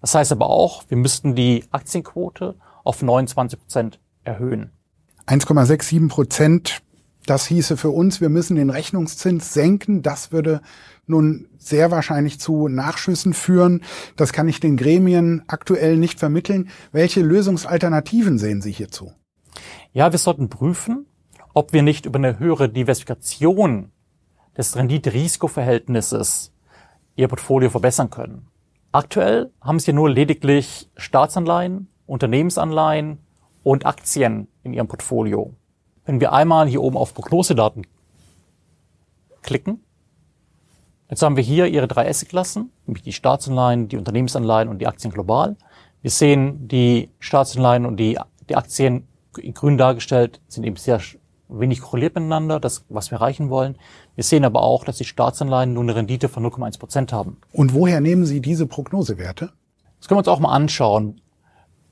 Das 0.00 0.14
heißt 0.14 0.32
aber 0.32 0.48
auch, 0.48 0.84
wir 0.88 0.96
müssten 0.96 1.34
die 1.34 1.64
Aktienquote 1.70 2.54
auf 2.84 3.02
29 3.02 3.58
Prozent 3.58 4.00
erhöhen. 4.24 4.70
1,67 5.26 6.08
Prozent, 6.08 6.82
das 7.26 7.46
hieße 7.46 7.76
für 7.76 7.90
uns, 7.90 8.20
wir 8.20 8.28
müssen 8.28 8.56
den 8.56 8.70
Rechnungszins 8.70 9.52
senken. 9.52 10.02
Das 10.02 10.32
würde 10.32 10.60
nun 11.06 11.48
sehr 11.58 11.90
wahrscheinlich 11.90 12.38
zu 12.38 12.68
Nachschüssen 12.68 13.34
führen. 13.34 13.82
Das 14.16 14.32
kann 14.32 14.48
ich 14.48 14.60
den 14.60 14.76
Gremien 14.76 15.42
aktuell 15.48 15.96
nicht 15.96 16.20
vermitteln. 16.20 16.70
Welche 16.92 17.22
Lösungsalternativen 17.22 18.38
sehen 18.38 18.62
Sie 18.62 18.72
hierzu? 18.72 19.12
Ja, 19.92 20.12
wir 20.12 20.18
sollten 20.18 20.48
prüfen, 20.48 21.06
ob 21.54 21.72
wir 21.72 21.82
nicht 21.82 22.06
über 22.06 22.18
eine 22.18 22.38
höhere 22.38 22.68
Diversifikation 22.68 23.90
des 24.56 24.76
Rendite-Risiko-Verhältnisses 24.76 26.52
Ihr 27.14 27.28
Portfolio 27.28 27.68
verbessern 27.68 28.10
können. 28.10 28.51
Aktuell 28.94 29.50
haben 29.62 29.78
Sie 29.78 29.94
nur 29.94 30.10
lediglich 30.10 30.86
Staatsanleihen, 30.98 31.88
Unternehmensanleihen 32.04 33.20
und 33.62 33.86
Aktien 33.86 34.48
in 34.64 34.74
Ihrem 34.74 34.86
Portfolio. 34.86 35.54
Wenn 36.04 36.20
wir 36.20 36.34
einmal 36.34 36.68
hier 36.68 36.82
oben 36.82 36.98
auf 36.98 37.14
Prognosedaten 37.14 37.86
klicken, 39.40 39.82
jetzt 41.08 41.22
haben 41.22 41.38
wir 41.38 41.42
hier 41.42 41.68
Ihre 41.68 41.88
drei 41.88 42.06
Assetklassen, 42.06 42.70
nämlich 42.86 43.02
die 43.02 43.14
Staatsanleihen, 43.14 43.88
die 43.88 43.96
Unternehmensanleihen 43.96 44.68
und 44.68 44.78
die 44.78 44.86
Aktien 44.86 45.10
global. 45.10 45.56
Wir 46.02 46.10
sehen, 46.10 46.68
die 46.68 47.08
Staatsanleihen 47.18 47.86
und 47.86 47.96
die, 47.96 48.18
die 48.50 48.56
Aktien 48.56 49.08
in 49.38 49.54
grün 49.54 49.78
dargestellt 49.78 50.42
sind 50.48 50.64
eben 50.64 50.76
sehr 50.76 51.00
wenig 51.58 51.80
korreliert 51.80 52.14
miteinander, 52.14 52.60
das, 52.60 52.84
was 52.88 53.10
wir 53.10 53.18
erreichen 53.18 53.50
wollen. 53.50 53.76
Wir 54.14 54.24
sehen 54.24 54.44
aber 54.44 54.62
auch, 54.62 54.84
dass 54.84 54.96
die 54.96 55.04
Staatsanleihen 55.04 55.72
nur 55.72 55.82
eine 55.82 55.94
Rendite 55.94 56.28
von 56.28 56.44
0,1 56.44 56.78
Prozent 56.78 57.12
haben. 57.12 57.38
Und 57.52 57.74
woher 57.74 58.00
nehmen 58.00 58.26
Sie 58.26 58.40
diese 58.40 58.66
Prognosewerte? 58.66 59.52
Das 59.98 60.08
können 60.08 60.16
wir 60.16 60.20
uns 60.20 60.28
auch 60.28 60.40
mal 60.40 60.52
anschauen, 60.52 61.20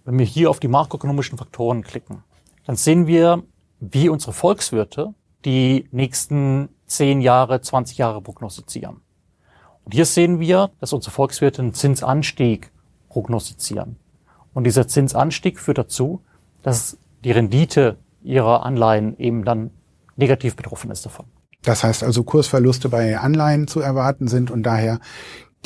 wenn 0.05 0.19
wir 0.19 0.27
hier 0.27 0.51
auf 0.51 0.61
die 0.61 0.69
makroökonomischen 0.69 1.39
Faktoren 1.39 1.83
klicken. 1.83 2.25
dann 2.67 2.77
sehen 2.77 3.07
wir, 3.07 3.43
wie 3.81 4.09
unsere 4.09 4.33
Volkswirte 4.33 5.15
die 5.45 5.89
nächsten 5.91 6.69
10 6.87 7.21
Jahre, 7.21 7.61
20 7.61 7.99
Jahre 7.99 8.21
prognostizieren. 8.21 9.01
Und 9.85 9.95
hier 9.95 10.05
sehen 10.05 10.41
wir, 10.41 10.71
dass 10.81 10.93
unsere 10.93 11.13
Volkswirte 11.13 11.63
einen 11.63 11.75
Zinsanstieg 11.75 12.71
prognostizieren. 13.09 13.97
Und 14.53 14.65
dieser 14.65 14.87
Zinsanstieg 14.87 15.59
führt 15.59 15.79
dazu, 15.79 16.21
dass 16.63 16.99
die 17.25 17.33
Rendite 17.33 17.97
ihrer 18.23 18.65
Anleihen 18.65 19.17
eben 19.19 19.45
dann 19.45 19.71
negativ 20.17 20.57
betroffen 20.57 20.91
ist 20.91 21.05
davon. 21.07 21.27
Das 21.63 21.85
heißt 21.85 22.03
also 22.03 22.25
Kursverluste 22.25 22.89
bei 22.89 23.19
Anleihen 23.19 23.67
zu 23.67 23.81
erwarten 23.81 24.29
sind 24.29 24.51
und 24.51 24.63
daher 24.63 24.99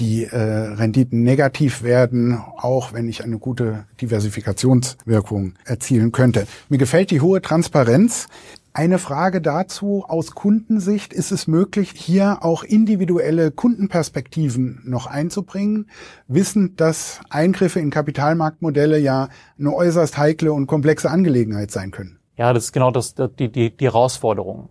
die 0.00 0.24
äh, 0.24 0.36
Renditen 0.36 1.22
negativ 1.22 1.84
werden, 1.84 2.36
auch 2.56 2.92
wenn 2.92 3.08
ich 3.08 3.22
eine 3.22 3.38
gute 3.38 3.86
Diversifikationswirkung 4.00 5.54
erzielen 5.64 6.10
könnte. 6.10 6.46
Mir 6.68 6.78
gefällt 6.78 7.10
die 7.10 7.20
hohe 7.20 7.40
Transparenz. 7.40 8.26
Eine 8.72 8.98
Frage 8.98 9.40
dazu 9.40 10.04
aus 10.08 10.32
Kundensicht, 10.32 11.12
ist 11.12 11.30
es 11.30 11.46
möglich, 11.46 11.92
hier 11.94 12.38
auch 12.42 12.64
individuelle 12.64 13.52
Kundenperspektiven 13.52 14.82
noch 14.84 15.06
einzubringen, 15.06 15.88
wissend, 16.26 16.80
dass 16.80 17.20
Eingriffe 17.30 17.78
in 17.78 17.90
Kapitalmarktmodelle 17.90 18.98
ja 18.98 19.28
eine 19.60 19.72
äußerst 19.72 20.18
heikle 20.18 20.52
und 20.52 20.66
komplexe 20.66 21.08
Angelegenheit 21.08 21.70
sein 21.70 21.92
können? 21.92 22.18
Ja, 22.36 22.52
das 22.52 22.64
ist 22.64 22.72
genau 22.72 22.90
das, 22.90 23.14
die, 23.14 23.50
die, 23.50 23.76
die 23.76 23.84
Herausforderung. 23.84 24.70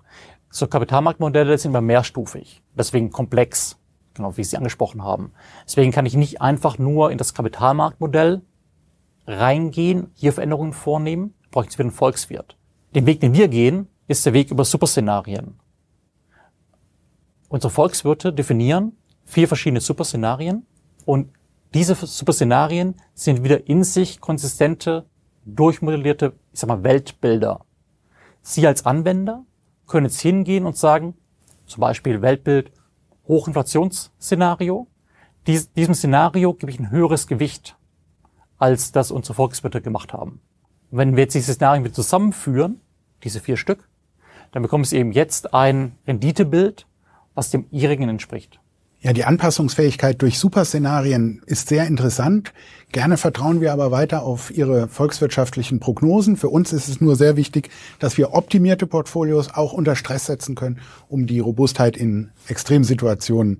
So 0.50 0.68
Kapitalmarktmodelle 0.68 1.58
sind 1.58 1.72
immer 1.72 1.82
mehrstufig, 1.82 2.62
deswegen 2.78 3.10
komplex, 3.10 3.80
genau 4.14 4.38
wie 4.38 4.44
Sie 4.44 4.58
angesprochen 4.58 5.04
haben. 5.04 5.32
Deswegen 5.66 5.92
kann 5.92 6.06
ich 6.06 6.16
nicht 6.16 6.42
einfach 6.42 6.78
nur 6.78 7.12
in 7.12 7.18
das 7.18 7.34
Kapitalmarktmodell 7.34 8.42
reingehen, 9.26 10.12
hier 10.14 10.34
Veränderungen 10.34 10.74
vornehmen, 10.74 11.34
brauche 11.52 11.66
ich 11.66 11.74
wieder 11.74 11.86
einen 11.86 11.92
Volkswirt. 11.92 12.58
Den 12.94 13.06
Weg, 13.06 13.22
den 13.22 13.34
wir 13.34 13.48
gehen, 13.48 13.88
ist 14.08 14.26
der 14.26 14.34
Weg 14.34 14.52
über 14.52 14.66
Superszenarien. 14.66 15.60
Unsere 17.50 17.72
Volkswirte 17.72 18.34
definieren 18.34 18.98
vier 19.26 19.48
verschiedene 19.48 19.80
Superszenarien 19.80 20.66
und 21.06 21.32
diese 21.74 21.96
Superszenarien 21.96 22.96
sind 23.14 23.44
wieder 23.44 23.68
in 23.68 23.84
sich 23.84 24.20
konsistente, 24.20 25.06
durchmodellierte, 25.46 26.34
ich 26.52 26.60
sag 26.60 26.68
mal, 26.68 26.84
Weltbilder. 26.84 27.66
Sie 28.42 28.66
als 28.68 28.86
Anwender 28.86 29.46
können 29.88 30.06
jetzt 30.06 30.22
hingehen 30.22 30.66
und 30.66 30.78
sagen, 30.78 31.16
zum 31.66 31.82
Beispiel 31.82 32.22
Weltbild 32.22 32.72
Hochinflationsszenario. 33.28 34.88
Dies, 35.48 35.72
diesem 35.74 35.94
Szenario 35.94 36.54
gebe 36.54 36.72
ich 36.72 36.80
ein 36.80 36.92
höheres 36.92 37.28
Gewicht, 37.28 37.78
als 38.58 38.92
das 38.92 39.12
unsere 39.12 39.34
Volkswirte 39.34 39.82
gemacht 39.82 40.14
haben. 40.14 40.42
Und 40.92 40.98
wenn 40.98 41.16
wir 41.16 41.24
jetzt 41.24 41.34
diese 41.34 41.54
Szenarien 41.54 41.84
wieder 41.84 41.94
zusammenführen, 41.94 42.82
diese 43.24 43.40
vier 43.40 43.58
Stück, 43.58 43.90
dann 44.52 44.62
bekommen 44.62 44.84
Sie 44.84 44.98
eben 44.98 45.12
jetzt 45.12 45.54
ein 45.54 45.98
Renditebild, 46.06 46.86
was 47.34 47.50
dem 47.50 47.66
ihrigen 47.72 48.10
entspricht. 48.10 48.60
Ja, 49.04 49.12
die 49.12 49.26
Anpassungsfähigkeit 49.26 50.22
durch 50.22 50.40
Superszenarien 50.40 51.42
ist 51.46 51.68
sehr 51.68 51.88
interessant. 51.88 52.54
Gerne 52.94 53.18
vertrauen 53.18 53.60
wir 53.60 53.74
aber 53.74 53.92
weiter 53.92 54.24
auf 54.24 54.50
Ihre 54.50 54.88
volkswirtschaftlichen 54.88 55.82
Prognosen. 55.82 56.38
Für 56.38 56.48
uns 56.48 56.72
ist 56.72 56.88
es 56.88 57.02
nur 57.02 57.18
sehr 57.18 57.36
wichtig, 57.36 57.70
dass 58.00 58.18
wir 58.18 58.32
optimierte 58.32 58.88
Portfolios 58.88 59.54
auch 59.54 59.74
unter 59.74 59.98
Stress 59.98 60.28
setzen 60.28 60.56
können, 60.56 60.80
um 61.10 61.28
die 61.28 61.40
Robustheit 61.42 61.98
in 61.98 62.32
Extremsituationen 62.48 63.60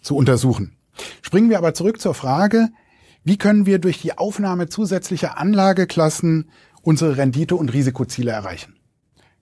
zu 0.00 0.16
untersuchen. 0.16 0.72
Springen 1.20 1.50
wir 1.50 1.58
aber 1.58 1.74
zurück 1.74 2.00
zur 2.00 2.14
Frage, 2.14 2.70
wie 3.24 3.36
können 3.36 3.66
wir 3.66 3.80
durch 3.80 4.00
die 4.00 4.16
Aufnahme 4.16 4.70
zusätzlicher 4.70 5.36
Anlageklassen 5.36 6.48
unsere 6.80 7.18
Rendite- 7.18 7.56
und 7.56 7.74
Risikoziele 7.74 8.30
erreichen? 8.30 8.74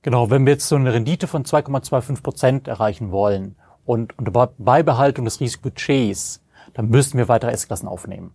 Genau, 0.02 0.28
wenn 0.28 0.44
wir 0.44 0.54
jetzt 0.54 0.66
so 0.66 0.74
eine 0.74 0.92
Rendite 0.92 1.28
von 1.28 1.44
2,25 1.44 2.22
Prozent 2.22 2.66
erreichen 2.66 3.12
wollen 3.12 3.54
und 3.86 4.18
unter 4.18 4.48
Beibehaltung 4.58 5.24
des 5.24 5.40
Risikobudgets, 5.40 6.42
dann 6.74 6.88
müssten 6.88 7.16
wir 7.16 7.28
weitere 7.28 7.52
S-Klassen 7.52 7.88
aufnehmen. 7.88 8.34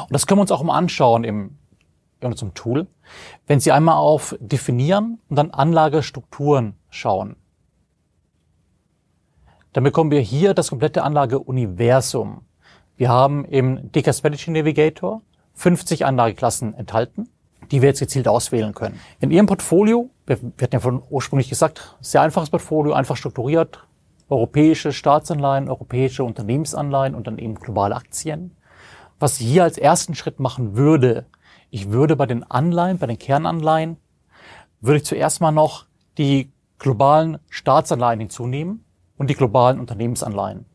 Und 0.00 0.12
das 0.12 0.26
können 0.26 0.38
wir 0.38 0.42
uns 0.42 0.50
auch 0.50 0.62
mal 0.62 0.76
anschauen 0.76 1.24
im, 1.24 1.58
in 2.20 2.28
unserem 2.28 2.54
Tool. 2.54 2.86
Wenn 3.46 3.60
Sie 3.60 3.70
einmal 3.70 3.96
auf 3.96 4.34
Definieren 4.40 5.20
und 5.28 5.36
dann 5.36 5.50
Anlagestrukturen 5.50 6.74
schauen, 6.90 7.36
dann 9.72 9.84
bekommen 9.84 10.10
wir 10.10 10.20
hier 10.20 10.54
das 10.54 10.70
komplette 10.70 11.02
Anlageuniversum. 11.02 12.42
Wir 12.96 13.08
haben 13.08 13.44
im 13.44 13.90
DK 13.92 14.14
Strategy 14.14 14.50
Navigator 14.50 15.20
50 15.54 16.06
Anlageklassen 16.06 16.74
enthalten, 16.74 17.28
die 17.70 17.82
wir 17.82 17.88
jetzt 17.88 18.00
gezielt 18.00 18.28
auswählen 18.28 18.72
können. 18.72 19.00
In 19.20 19.30
Ihrem 19.30 19.46
Portfolio, 19.46 20.10
wir 20.26 20.36
hatten 20.36 20.74
ja 20.74 20.80
von 20.80 21.02
ursprünglich 21.10 21.48
gesagt, 21.48 21.96
sehr 22.00 22.22
einfaches 22.22 22.50
Portfolio, 22.50 22.92
einfach 22.94 23.16
strukturiert, 23.16 23.84
europäische 24.28 24.92
Staatsanleihen, 24.92 25.68
europäische 25.68 26.24
Unternehmensanleihen 26.24 27.14
und 27.14 27.26
dann 27.26 27.38
eben 27.38 27.54
globale 27.54 27.96
Aktien. 27.96 28.56
Was 29.18 29.40
ich 29.40 29.46
hier 29.46 29.64
als 29.64 29.78
ersten 29.78 30.14
Schritt 30.14 30.40
machen 30.40 30.76
würde, 30.76 31.26
ich 31.70 31.90
würde 31.90 32.16
bei 32.16 32.26
den 32.26 32.42
Anleihen, 32.44 32.98
bei 32.98 33.06
den 33.06 33.18
Kernanleihen, 33.18 33.96
würde 34.80 34.98
ich 34.98 35.04
zuerst 35.04 35.40
mal 35.40 35.52
noch 35.52 35.86
die 36.18 36.52
globalen 36.78 37.38
Staatsanleihen 37.48 38.20
hinzunehmen 38.20 38.84
und 39.16 39.30
die 39.30 39.34
globalen 39.34 39.80
Unternehmensanleihen, 39.80 40.66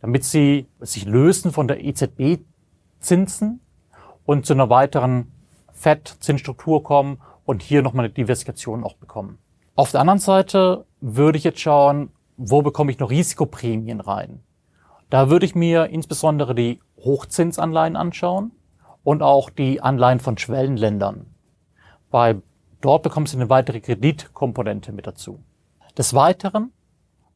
damit 0.00 0.24
sie 0.24 0.66
sich 0.80 1.04
lösen 1.04 1.52
von 1.52 1.68
der 1.68 1.84
EZB-Zinsen 1.84 3.60
und 4.24 4.46
zu 4.46 4.52
einer 4.52 4.70
weiteren 4.70 5.32
FED-Zinsstruktur 5.72 6.82
kommen 6.82 7.18
und 7.44 7.62
hier 7.62 7.82
nochmal 7.82 8.06
eine 8.06 8.14
Diversifikation 8.14 8.84
auch 8.84 8.94
bekommen. 8.94 9.38
Auf 9.74 9.90
der 9.92 10.00
anderen 10.00 10.18
Seite 10.18 10.86
würde 11.00 11.38
ich 11.38 11.44
jetzt 11.44 11.60
schauen, 11.60 12.10
wo 12.36 12.62
bekomme 12.62 12.90
ich 12.90 12.98
noch 12.98 13.10
Risikoprämien 13.10 14.00
rein? 14.00 14.42
Da 15.10 15.30
würde 15.30 15.46
ich 15.46 15.54
mir 15.54 15.86
insbesondere 15.86 16.54
die 16.54 16.80
Hochzinsanleihen 16.98 17.96
anschauen 17.96 18.52
und 19.04 19.22
auch 19.22 19.50
die 19.50 19.80
Anleihen 19.80 20.20
von 20.20 20.36
Schwellenländern. 20.36 21.26
Weil 22.10 22.42
dort 22.80 23.02
bekommst 23.02 23.32
du 23.32 23.38
eine 23.38 23.48
weitere 23.48 23.80
Kreditkomponente 23.80 24.92
mit 24.92 25.06
dazu. 25.06 25.42
Des 25.96 26.14
Weiteren 26.14 26.72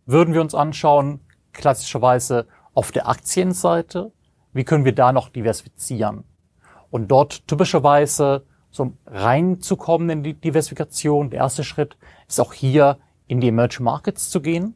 würden 0.04 0.35
wir 0.35 0.40
uns 0.40 0.54
anschauen, 0.54 1.21
klassischerweise 1.52 2.47
auf 2.75 2.92
der 2.92 3.09
Aktienseite, 3.09 4.12
wie 4.52 4.64
können 4.64 4.85
wir 4.85 4.95
da 4.95 5.12
noch 5.12 5.28
diversifizieren? 5.28 6.25
Und 6.90 7.09
dort 7.09 7.47
typischerweise 7.47 8.45
so 8.71 8.92
reinzukommen 9.07 10.11
in 10.11 10.23
die 10.23 10.35
Diversifikation, 10.35 11.30
der 11.30 11.40
erste 11.40 11.64
Schritt 11.64 11.97
ist 12.28 12.40
auch 12.40 12.52
hier 12.52 12.99
in 13.26 13.40
die 13.40 13.49
Emerging 13.49 13.85
Markets 13.85 14.30
zu 14.30 14.40
gehen 14.40 14.75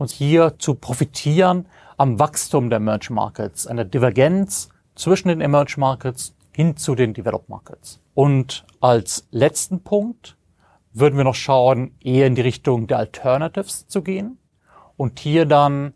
und 0.00 0.10
hier 0.10 0.58
zu 0.58 0.74
profitieren 0.74 1.66
am 1.98 2.18
Wachstum 2.18 2.70
der 2.70 2.78
Emerging 2.78 3.16
Markets, 3.16 3.66
einer 3.66 3.84
Divergenz 3.84 4.70
zwischen 4.94 5.28
den 5.28 5.42
Emerging 5.42 5.80
Markets 5.80 6.34
hin 6.52 6.78
zu 6.78 6.94
den 6.94 7.12
Developed 7.12 7.50
Markets. 7.50 8.00
Und 8.14 8.64
als 8.80 9.28
letzten 9.30 9.82
Punkt 9.82 10.38
würden 10.94 11.18
wir 11.18 11.24
noch 11.24 11.34
schauen, 11.34 11.92
eher 12.00 12.26
in 12.26 12.34
die 12.34 12.40
Richtung 12.40 12.86
der 12.86 12.96
Alternatives 12.96 13.86
zu 13.88 14.00
gehen 14.00 14.38
und 14.96 15.20
hier 15.20 15.44
dann 15.44 15.92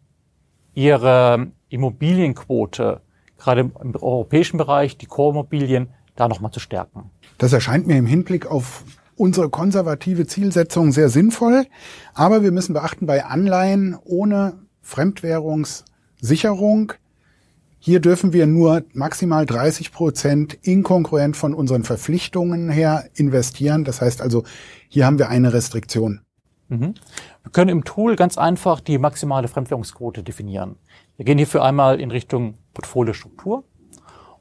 ihre 0.75 1.47
Immobilienquote, 1.71 3.01
gerade 3.39 3.63
im 3.63 3.95
europäischen 3.97 4.59
Bereich, 4.59 4.99
die 4.99 5.07
Core-Immobilien, 5.07 5.89
da 6.15 6.29
nochmal 6.29 6.51
zu 6.51 6.61
stärken. 6.61 7.11
Das 7.39 7.55
erscheint 7.55 7.87
mir 7.87 7.97
im 7.97 8.07
Hinblick 8.07 8.47
auf 8.47 8.85
unsere 9.17 9.51
konservative 9.51 10.27
Zielsetzung 10.27 10.93
sehr 10.93 11.09
sinnvoll. 11.09 11.67
Aber 12.15 12.43
wir 12.43 12.53
müssen 12.53 12.75
beachten, 12.75 13.07
bei 13.07 13.25
Anleihen 13.25 13.97
ohne 14.05 14.59
Fremdwährungssicherung, 14.83 16.93
hier 17.79 18.01
dürfen 18.01 18.33
wir 18.33 18.47
nur 18.47 18.85
maximal 18.95 19.45
30 19.45 19.93
Prozent 19.93 20.55
inkongruent 20.63 21.37
von 21.37 21.53
unseren 21.53 21.85
Verpflichtungen 21.85 22.71
her 22.71 23.05
investieren. 23.15 23.85
Das 23.85 24.01
heißt 24.01 24.23
also, 24.23 24.45
hier 24.89 25.05
haben 25.05 25.19
wir 25.19 25.29
eine 25.29 25.53
Restriktion. 25.53 26.23
Mhm. 26.69 26.95
Wir 27.43 27.53
können 27.53 27.69
im 27.69 27.85
Tool 27.85 28.17
ganz 28.17 28.39
einfach 28.39 28.81
die 28.81 28.97
maximale 28.97 29.49
Fremdwährungsquote 29.49 30.23
definieren. 30.23 30.77
Wir 31.17 31.27
gehen 31.27 31.37
hierfür 31.37 31.63
einmal 31.63 32.01
in 32.01 32.11
Richtung 32.11 32.55
Portfoliostruktur 32.73 33.65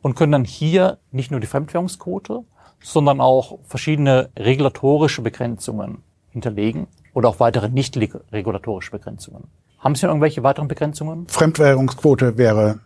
und 0.01 0.15
können 0.15 0.31
dann 0.31 0.45
hier 0.45 0.99
nicht 1.11 1.31
nur 1.31 1.39
die 1.39 1.47
Fremdwährungsquote, 1.47 2.45
sondern 2.83 3.21
auch 3.21 3.59
verschiedene 3.63 4.29
regulatorische 4.37 5.23
Begrenzungen 5.23 6.03
hinterlegen 6.29 6.87
oder 7.13 7.29
auch 7.29 7.39
weitere 7.39 7.69
nicht 7.69 7.97
regulatorische 7.97 8.91
Begrenzungen. 8.91 9.45
Haben 9.79 9.95
Sie 9.95 10.05
noch 10.05 10.11
irgendwelche 10.11 10.43
weiteren 10.43 10.67
Begrenzungen? 10.67 11.27
Fremdwährungsquote 11.27 12.37
wäre 12.37 12.81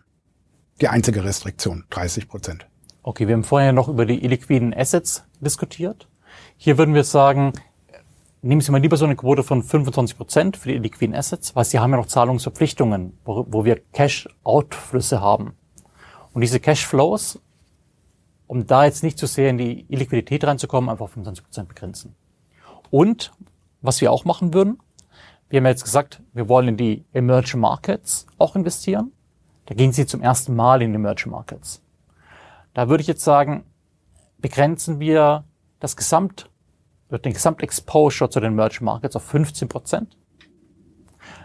die 0.80 0.88
einzige 0.88 1.24
Restriktion, 1.24 1.84
30 1.90 2.28
Prozent. 2.28 2.66
Okay, 3.02 3.26
wir 3.26 3.34
haben 3.34 3.44
vorher 3.44 3.72
noch 3.72 3.88
über 3.88 4.06
die 4.06 4.24
illiquiden 4.24 4.74
Assets 4.74 5.24
diskutiert. 5.40 6.08
Hier 6.56 6.78
würden 6.78 6.94
wir 6.94 7.04
sagen, 7.04 7.52
nehmen 8.42 8.60
Sie 8.60 8.70
mal 8.70 8.80
lieber 8.80 8.96
so 8.96 9.04
eine 9.04 9.16
Quote 9.16 9.42
von 9.42 9.62
25 9.62 10.16
Prozent 10.16 10.56
für 10.56 10.68
die 10.68 10.74
illiquiden 10.76 11.14
Assets, 11.14 11.56
weil 11.56 11.64
Sie 11.64 11.78
haben 11.78 11.90
ja 11.90 11.96
noch 11.96 12.06
Zahlungsverpflichtungen, 12.06 13.18
wo, 13.24 13.46
wo 13.48 13.64
wir 13.64 13.80
Cash-Outflüsse 13.92 15.20
haben. 15.20 15.54
Und 16.32 16.42
diese 16.42 16.60
Cashflows 16.60 17.40
um 18.48 18.66
da 18.66 18.84
jetzt 18.84 19.04
nicht 19.04 19.18
zu 19.18 19.26
sehr 19.26 19.50
in 19.50 19.58
die 19.58 19.86
Illiquidität 19.88 20.42
reinzukommen, 20.42 20.90
einfach 20.90 21.04
auf 21.04 21.12
25 21.12 21.44
Prozent 21.44 21.68
begrenzen. 21.68 22.16
Und 22.90 23.32
was 23.82 24.00
wir 24.00 24.10
auch 24.10 24.24
machen 24.24 24.54
würden, 24.54 24.80
wir 25.50 25.60
haben 25.60 25.66
jetzt 25.66 25.84
gesagt, 25.84 26.22
wir 26.32 26.48
wollen 26.48 26.68
in 26.68 26.76
die 26.76 27.04
Emerging 27.12 27.60
Markets 27.60 28.26
auch 28.38 28.56
investieren. 28.56 29.12
Da 29.66 29.74
gehen 29.74 29.92
Sie 29.92 30.06
zum 30.06 30.22
ersten 30.22 30.56
Mal 30.56 30.82
in 30.82 30.92
die 30.92 30.96
Emerging 30.96 31.30
Markets. 31.30 31.82
Da 32.74 32.88
würde 32.88 33.02
ich 33.02 33.06
jetzt 33.06 33.22
sagen, 33.22 33.64
begrenzen 34.38 34.98
wir 34.98 35.44
das 35.78 35.96
Gesamt, 35.96 36.50
den 37.10 37.32
Gesamtexposure 37.32 38.30
zu 38.30 38.40
den 38.40 38.52
Emerging 38.52 38.84
Markets 38.84 39.16
auf 39.16 39.24
15 39.24 39.68
Prozent. 39.68 40.16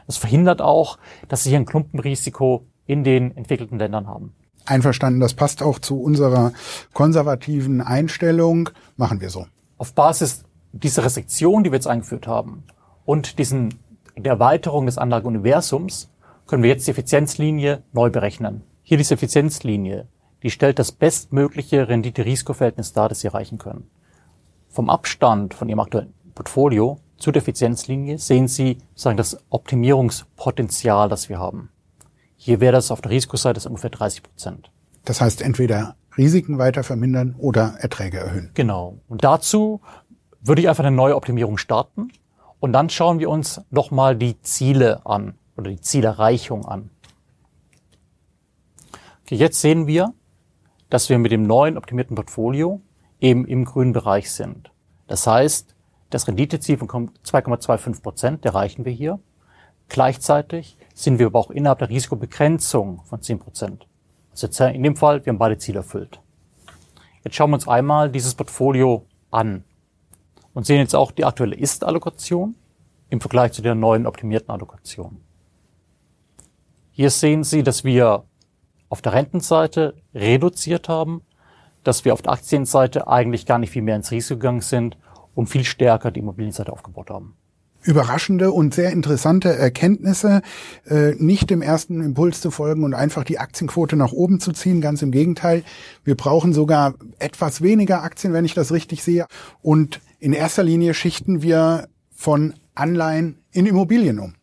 Das 0.08 0.18
verhindert 0.18 0.62
auch, 0.62 0.98
dass 1.28 1.44
Sie 1.44 1.50
hier 1.50 1.60
ein 1.60 1.66
Klumpenrisiko 1.66 2.66
in 2.86 3.04
den 3.04 3.36
entwickelten 3.36 3.78
Ländern 3.78 4.08
haben. 4.08 4.34
Einverstanden, 4.66 5.20
das 5.20 5.34
passt 5.34 5.62
auch 5.62 5.80
zu 5.80 6.02
unserer 6.02 6.54
konservativen 6.94 7.82
Einstellung. 7.82 8.70
Machen 8.98 9.22
wir 9.22 9.30
so. 9.30 9.48
Auf 9.78 9.94
Basis 9.94 10.44
dieser 10.72 11.04
Restriktion, 11.04 11.64
die 11.64 11.72
wir 11.72 11.78
jetzt 11.78 11.88
eingeführt 11.88 12.28
haben 12.28 12.64
und 13.06 13.40
diesen, 13.40 13.76
der 14.18 14.34
Erweiterung 14.34 14.86
des 14.86 14.98
Anlageuniversums 14.98 16.10
können 16.48 16.64
wir 16.64 16.70
jetzt 16.70 16.88
die 16.88 16.92
Effizienzlinie 16.92 17.84
neu 17.92 18.10
berechnen. 18.10 18.64
Hier 18.82 18.98
diese 18.98 19.14
Effizienzlinie, 19.14 20.08
die 20.42 20.50
stellt 20.50 20.80
das 20.80 20.92
bestmögliche 20.92 21.88
Rendite-Risiko-Verhältnis 21.88 22.94
dar, 22.94 23.10
das 23.10 23.22
Sie 23.22 23.28
erreichen 23.28 23.58
können. 23.58 23.90
Vom 24.70 24.90
Abstand 24.90 25.54
von 25.54 25.70
Ihrem 25.70 25.80
aktuellen 25.80 26.14
Portfolio 26.36 27.00
zu 27.18 27.32
der 27.32 27.42
Effizienzlinie 27.42 28.18
sehen 28.18 28.48
Sie 28.48 28.80
sagen 28.96 29.18
das 29.18 29.38
Optimierungspotenzial, 29.50 31.08
das 31.08 31.30
wir 31.30 31.40
haben. 31.40 31.70
Hier 32.46 32.60
wäre 32.60 32.74
das 32.74 32.92
auf 32.92 33.00
der 33.00 33.10
Risikoseite 33.10 33.66
ungefähr 33.70 33.90
30 33.90 34.22
Prozent. 34.22 34.70
Das 35.06 35.22
heißt 35.22 35.42
entweder 35.42 35.96
Risiken 36.18 36.58
weiter 36.58 36.84
vermindern 36.84 37.36
oder 37.38 37.76
Erträge 37.80 38.18
erhöhen. 38.18 38.52
Genau. 38.54 38.98
Und 39.08 39.24
dazu 39.24 39.80
würde 40.42 40.60
ich 40.62 40.68
einfach 40.68 40.84
eine 40.84 40.94
neue 40.94 41.16
Optimierung 41.16 41.58
starten 41.58 42.12
und 42.60 42.74
dann 42.74 42.90
schauen 42.90 43.20
wir 43.20 43.30
uns 43.30 43.62
nochmal 43.70 44.18
die 44.18 44.42
Ziele 44.42 45.06
an 45.06 45.36
oder 45.56 45.72
die 45.72 45.80
Zielerreichung 45.80 46.66
an. 46.66 46.90
Okay, 49.24 49.36
jetzt 49.36 49.62
sehen 49.62 49.88
wir, 49.88 50.14
dass 50.90 51.08
wir 51.08 51.20
mit 51.20 51.32
dem 51.32 51.44
neuen 51.44 51.78
optimierten 51.78 52.16
Portfolio 52.16 52.82
eben 53.22 53.46
im 53.46 53.64
grünen 53.64 53.94
Bereich 53.94 54.30
sind. 54.30 54.70
Das 55.08 55.26
heißt, 55.26 55.74
das 56.10 56.28
Renditeziel 56.28 56.78
von 56.78 56.90
2,25 56.90 58.02
Prozent 58.02 58.46
erreichen 58.46 58.84
wir 58.84 58.92
hier. 58.92 59.22
Gleichzeitig 59.94 60.76
sind 60.96 61.20
wir 61.20 61.28
aber 61.28 61.38
auch 61.38 61.52
innerhalb 61.52 61.78
der 61.78 61.90
Risikobegrenzung 61.90 63.04
von 63.06 63.22
10 63.22 63.38
Prozent. 63.38 63.88
Also 64.32 64.48
in 64.66 64.82
dem 64.82 64.96
Fall, 64.96 65.24
wir 65.24 65.32
haben 65.32 65.38
beide 65.38 65.60
Ziele 65.60 65.82
erfüllt. 65.82 66.20
Jetzt 67.24 67.36
schauen 67.36 67.52
wir 67.52 67.58
uns 67.58 67.68
einmal 67.68 68.10
dieses 68.10 68.34
Portfolio 68.34 69.06
an 69.30 69.64
und 70.56 70.66
sehen 70.66 70.80
jetzt 70.80 70.96
auch 70.96 71.12
die 71.12 71.26
aktuelle 71.26 71.56
Ist-Allokation 71.56 72.56
im 73.12 73.22
Vergleich 73.22 73.52
zu 73.52 73.62
der 73.62 73.76
neuen 73.76 74.08
optimierten 74.08 74.50
Allokation. 74.50 75.22
Hier 76.90 77.12
sehen 77.12 77.44
Sie, 77.44 77.62
dass 77.62 77.84
wir 77.84 78.24
auf 78.90 79.04
der 79.04 79.14
Rentenseite 79.14 79.94
reduziert 80.16 80.90
haben, 80.90 81.22
dass 81.84 82.04
wir 82.04 82.14
auf 82.14 82.24
der 82.24 82.32
Aktienseite 82.32 83.08
eigentlich 83.08 83.46
gar 83.46 83.60
nicht 83.60 83.70
viel 83.70 83.84
mehr 83.84 83.98
ins 83.98 84.10
Risiko 84.10 84.40
gegangen 84.40 84.62
sind 84.62 84.98
und 85.36 85.52
viel 85.52 85.64
stärker 85.64 86.10
die 86.10 86.22
Immobilienseite 86.22 86.74
aufgebaut 86.74 87.12
haben 87.12 87.38
überraschende 87.84 88.52
und 88.52 88.74
sehr 88.74 88.92
interessante 88.92 89.56
Erkenntnisse, 89.56 90.42
äh, 90.86 91.14
nicht 91.16 91.50
dem 91.50 91.62
ersten 91.62 92.02
Impuls 92.02 92.42
zu 92.42 92.52
folgen 92.52 92.84
und 92.84 92.94
einfach 92.94 93.24
die 93.24 93.40
Aktienquote 93.40 93.96
nach 93.96 94.12
oben 94.12 94.40
zu 94.40 94.52
ziehen. 94.52 94.82
Ganz 94.82 95.02
im 95.02 95.12
Gegenteil, 95.12 95.64
wir 96.04 96.16
brauchen 96.16 96.54
sogar 96.54 96.96
etwas 97.20 97.62
weniger 97.62 98.04
Aktien, 98.04 98.34
wenn 98.34 98.46
ich 98.46 98.54
das 98.54 98.72
richtig 98.72 99.04
sehe. 99.04 99.28
Und 99.62 100.02
in 100.20 100.34
erster 100.34 100.64
Linie 100.64 100.94
schichten 100.94 101.42
wir 101.42 101.88
von 102.12 102.54
Anleihen 102.76 103.40
in 103.52 103.66
Immobilien 103.66 104.20
um. 104.20 104.34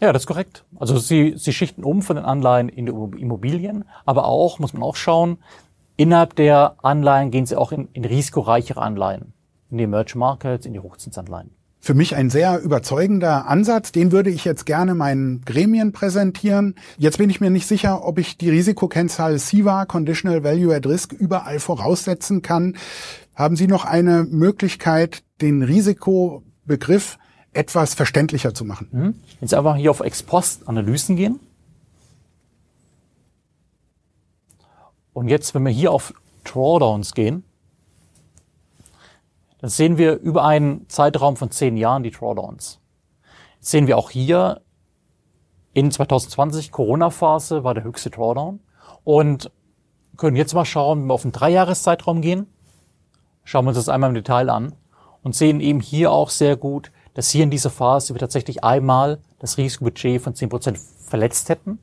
Ja, 0.00 0.12
das 0.12 0.22
ist 0.22 0.26
korrekt. 0.26 0.64
Also 0.78 0.98
Sie, 0.98 1.34
Sie 1.36 1.52
schichten 1.52 1.84
um 1.84 2.02
von 2.02 2.16
den 2.16 2.24
Anleihen 2.24 2.68
in 2.68 2.86
die 2.86 2.92
Immobilien, 3.20 3.84
aber 4.06 4.24
auch, 4.26 4.58
muss 4.58 4.72
man 4.72 4.82
auch 4.82 4.96
schauen, 4.96 5.38
innerhalb 5.96 6.36
der 6.36 6.76
Anleihen 6.82 7.30
gehen 7.30 7.44
Sie 7.44 7.56
auch 7.56 7.72
in, 7.72 7.88
in 7.92 8.04
risikoreichere 8.04 8.80
Anleihen, 8.80 9.34
in 9.70 9.78
die 9.78 9.84
Emerging 9.84 10.18
Markets, 10.18 10.64
in 10.64 10.72
die 10.72 10.80
Hochzinsanleihen 10.80 11.59
für 11.80 11.94
mich 11.94 12.14
ein 12.14 12.28
sehr 12.28 12.60
überzeugender 12.60 13.48
Ansatz. 13.48 13.90
Den 13.90 14.12
würde 14.12 14.30
ich 14.30 14.44
jetzt 14.44 14.66
gerne 14.66 14.94
meinen 14.94 15.40
Gremien 15.46 15.92
präsentieren. 15.92 16.74
Jetzt 16.98 17.18
bin 17.18 17.30
ich 17.30 17.40
mir 17.40 17.50
nicht 17.50 17.66
sicher, 17.66 18.04
ob 18.04 18.18
ich 18.18 18.36
die 18.36 18.50
Risikokennzahl 18.50 19.38
SIVA, 19.38 19.86
Conditional 19.86 20.44
Value 20.44 20.76
at 20.76 20.86
Risk, 20.86 21.12
überall 21.12 21.58
voraussetzen 21.58 22.42
kann. 22.42 22.76
Haben 23.34 23.56
Sie 23.56 23.66
noch 23.66 23.86
eine 23.86 24.24
Möglichkeit, 24.24 25.22
den 25.40 25.62
Risikobegriff 25.62 27.18
etwas 27.54 27.94
verständlicher 27.94 28.52
zu 28.52 28.66
machen? 28.66 28.88
Mhm. 28.92 29.14
Jetzt 29.40 29.54
einfach 29.54 29.76
hier 29.76 29.90
auf 29.90 30.00
Ex-Post-Analysen 30.00 31.16
gehen. 31.16 31.40
Und 35.14 35.28
jetzt, 35.28 35.54
wenn 35.54 35.64
wir 35.64 35.72
hier 35.72 35.92
auf 35.92 36.14
Drawdowns 36.44 37.14
gehen, 37.14 37.42
dann 39.60 39.70
sehen 39.70 39.98
wir 39.98 40.18
über 40.18 40.44
einen 40.44 40.88
Zeitraum 40.88 41.36
von 41.36 41.50
zehn 41.50 41.76
Jahren 41.76 42.02
die 42.02 42.10
Drawdowns. 42.10 42.80
Jetzt 43.56 43.70
sehen 43.70 43.86
wir 43.86 43.98
auch 43.98 44.10
hier 44.10 44.62
in 45.72 45.90
2020 45.90 46.72
Corona-Phase 46.72 47.62
war 47.62 47.74
der 47.74 47.84
höchste 47.84 48.10
Drawdown 48.10 48.60
und 49.04 49.50
können 50.16 50.36
jetzt 50.36 50.54
mal 50.54 50.64
schauen, 50.64 51.00
wenn 51.00 51.06
wir 51.06 51.14
auf 51.14 51.24
einen 51.24 51.32
Dreijahreszeitraum 51.32 52.20
gehen, 52.20 52.46
schauen 53.44 53.64
wir 53.64 53.68
uns 53.70 53.78
das 53.78 53.88
einmal 53.88 54.10
im 54.10 54.14
Detail 54.14 54.50
an 54.50 54.74
und 55.22 55.34
sehen 55.34 55.60
eben 55.60 55.80
hier 55.80 56.10
auch 56.10 56.30
sehr 56.30 56.56
gut, 56.56 56.90
dass 57.14 57.30
hier 57.30 57.44
in 57.44 57.50
dieser 57.50 57.70
Phase 57.70 58.14
wir 58.14 58.18
tatsächlich 58.18 58.64
einmal 58.64 59.20
das 59.38 59.58
Risikobudget 59.58 60.20
von 60.20 60.34
10% 60.34 60.78
verletzt 61.08 61.48
hätten, 61.48 61.78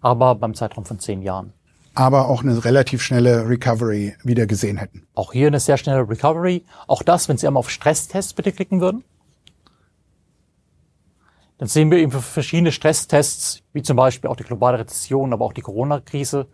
aber 0.00 0.34
beim 0.34 0.54
Zeitraum 0.54 0.84
von 0.84 0.98
zehn 0.98 1.22
Jahren 1.22 1.52
aber 1.96 2.28
auch 2.28 2.42
eine 2.42 2.64
relativ 2.64 3.02
schnelle 3.02 3.48
Recovery 3.48 4.14
wieder 4.22 4.46
gesehen 4.46 4.76
hätten. 4.76 5.06
Auch 5.14 5.32
hier 5.32 5.46
eine 5.46 5.60
sehr 5.60 5.78
schnelle 5.78 6.08
Recovery. 6.08 6.64
Auch 6.86 7.02
das, 7.02 7.28
wenn 7.28 7.38
Sie 7.38 7.46
einmal 7.46 7.60
auf 7.60 7.70
Stresstests 7.70 8.34
bitte 8.34 8.52
klicken 8.52 8.80
würden. 8.80 9.02
Dann 11.58 11.68
sehen 11.68 11.90
wir 11.90 11.98
eben 11.98 12.12
verschiedene 12.12 12.70
Stresstests, 12.70 13.62
wie 13.72 13.82
zum 13.82 13.96
Beispiel 13.96 14.28
auch 14.28 14.36
die 14.36 14.44
globale 14.44 14.78
Rezession, 14.78 15.32
aber 15.32 15.46
auch 15.46 15.54
die 15.54 15.62
Corona-Krise, 15.62 16.48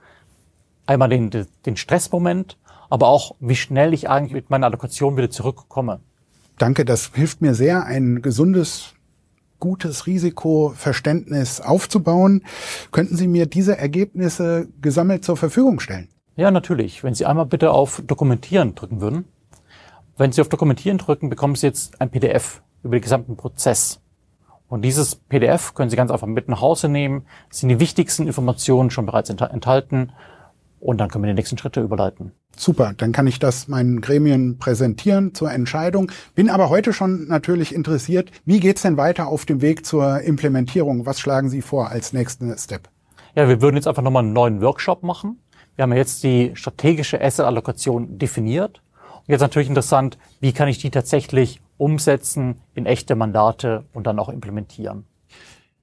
einmal 0.87 1.09
den, 1.09 1.31
den 1.67 1.77
Stressmoment, 1.77 2.57
aber 2.89 3.09
auch 3.09 3.35
wie 3.41 3.57
schnell 3.57 3.95
ich 3.95 4.09
eigentlich 4.09 4.35
mit 4.35 4.51
meiner 4.51 4.67
Allokation 4.67 5.17
wieder 5.17 5.31
zurückkomme. 5.31 6.01
Danke, 6.57 6.85
das 6.85 7.11
hilft 7.15 7.41
mir 7.41 7.55
sehr, 7.55 7.85
ein 7.85 8.23
gesundes 8.23 8.95
gutes 9.63 10.09
Risikoverständnis 10.09 11.61
aufzubauen. 11.61 12.43
Könnten 12.91 13.17
Sie 13.17 13.29
mir 13.29 13.47
diese 13.47 13.79
Ergebnisse 13.79 14.67
gesammelt 14.81 15.25
zur 15.25 15.37
Verfügung 15.37 15.79
stellen? 15.79 16.09
Ja, 16.35 16.51
natürlich. 16.51 17.05
Wenn 17.05 17.15
Sie 17.15 17.27
einmal 17.27 17.47
bitte 17.47 17.71
auf 17.71 18.03
Dokumentieren 18.05 18.75
drücken 18.75 19.01
würden. 19.01 19.27
Wenn 20.17 20.33
Sie 20.33 20.41
auf 20.41 20.49
Dokumentieren 20.49 20.99
drücken, 20.99 21.31
bekommen 21.31 21.55
Sie 21.55 21.69
jetzt 21.69 22.01
ein 22.01 22.11
PDF 22.11 22.61
über 22.83 22.97
den 22.97 23.03
gesamten 23.03 23.37
Prozess. 23.37 24.01
Und 24.67 24.83
dieses 24.83 25.15
PDF 25.15 25.75
können 25.75 25.91
Sie 25.91 25.97
ganz 25.97 26.11
einfach 26.11 26.27
mit 26.27 26.49
nach 26.49 26.61
Hause 26.61 26.89
nehmen, 26.89 27.25
es 27.49 27.61
sind 27.61 27.69
die 27.69 27.79
wichtigsten 27.79 28.27
Informationen 28.27 28.91
schon 28.91 29.07
bereits 29.07 29.31
enthalten 29.31 30.13
und 30.83 30.99
dann 30.99 31.09
können 31.09 31.23
wir 31.23 31.29
die 31.29 31.37
nächsten 31.37 31.57
Schritte 31.57 31.81
überleiten. 31.81 32.33
Super, 32.57 32.93
dann 32.97 33.13
kann 33.13 33.29
ich 33.29 33.39
das 33.39 33.69
meinen 33.69 34.01
Gremien 34.01 34.59
präsentieren 34.59 35.33
zur 35.33 35.53
Entscheidung. 35.53 36.11
Bin 36.35 36.51
aber 36.51 36.71
heute 36.71 36.93
schon 36.93 37.29
natürlich 37.29 37.73
interessiert, 37.73 38.33
wie 38.45 38.59
geht's 38.59 38.83
denn 38.83 38.97
weiter 38.97 39.29
auf 39.29 39.47
dem 39.47 39.63
Weg 39.63 39.87
zur 39.87 40.21
Implementierung? 40.21 41.07
Was 41.07 41.21
schlagen 41.21 41.49
Sie 41.49 41.63
vor 41.63 41.91
als 41.91 42.13
nächsten 42.13 42.57
Step? 42.59 42.89
Ja, 43.37 43.49
wir 43.49 43.63
würden 43.63 43.77
jetzt 43.77 43.87
einfach 43.87 44.03
nochmal 44.03 44.25
einen 44.25 44.33
neuen 44.33 44.61
Workshop 44.61 45.05
machen. 45.05 45.39
Wir 45.77 45.85
haben 45.85 45.93
ja 45.93 45.99
jetzt 45.99 46.25
die 46.25 46.51
strategische 46.55 47.21
Asset-Allokation 47.23 48.19
definiert. 48.19 48.83
Und 49.21 49.29
jetzt 49.29 49.41
natürlich 49.41 49.69
interessant, 49.69 50.19
wie 50.41 50.53
kann 50.53 50.69
ich 50.69 50.79
die 50.79 50.91
tatsächlich 50.91 51.61
umsetzen 51.79 52.57
in 52.75 52.87
echte 52.87 53.15
Mandate 53.15 53.85
und 53.93 54.09
dann 54.09 54.19
auch 54.19 54.29
implementieren. 54.29 55.05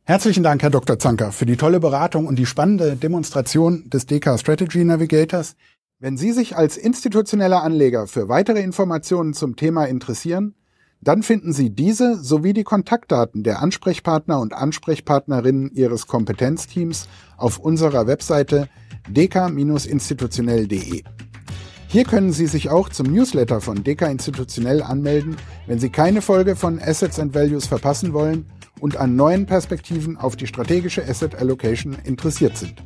Herzlichen 0.09 0.41
Dank, 0.41 0.63
Herr 0.63 0.71
Dr. 0.71 0.97
Zanker, 0.97 1.31
für 1.31 1.45
die 1.45 1.55
tolle 1.55 1.79
Beratung 1.79 2.25
und 2.25 2.39
die 2.39 2.47
spannende 2.47 2.95
Demonstration 2.95 3.91
des 3.91 4.07
DK 4.07 4.39
Strategy 4.39 4.83
Navigators. 4.83 5.55
Wenn 5.99 6.17
Sie 6.17 6.31
sich 6.31 6.57
als 6.57 6.77
institutioneller 6.77 7.61
Anleger 7.61 8.07
für 8.07 8.27
weitere 8.27 8.59
Informationen 8.59 9.35
zum 9.35 9.55
Thema 9.55 9.85
interessieren, 9.85 10.55
dann 10.99 11.21
finden 11.21 11.53
Sie 11.53 11.69
diese 11.69 12.15
sowie 12.15 12.53
die 12.53 12.63
Kontaktdaten 12.63 13.43
der 13.43 13.61
Ansprechpartner 13.61 14.39
und 14.39 14.53
Ansprechpartnerinnen 14.55 15.69
Ihres 15.75 16.07
Kompetenzteams 16.07 17.07
auf 17.37 17.59
unserer 17.59 18.07
Webseite 18.07 18.67
dk-institutionell.de. 19.11 21.03
Hier 21.87 22.03
können 22.03 22.33
Sie 22.33 22.47
sich 22.47 22.71
auch 22.71 22.89
zum 22.89 23.13
Newsletter 23.13 23.61
von 23.61 23.83
DK 23.83 24.09
Institutionell 24.09 24.81
anmelden, 24.81 25.37
wenn 25.67 25.77
Sie 25.77 25.91
keine 25.91 26.23
Folge 26.23 26.55
von 26.55 26.79
Assets 26.79 27.19
and 27.19 27.35
Values 27.35 27.67
verpassen 27.67 28.11
wollen 28.13 28.47
und 28.79 28.97
an 28.97 29.15
neuen 29.15 29.45
Perspektiven 29.45 30.17
auf 30.17 30.35
die 30.35 30.47
strategische 30.47 31.07
Asset 31.07 31.35
Allocation 31.35 31.97
interessiert 32.03 32.57
sind. 32.57 32.83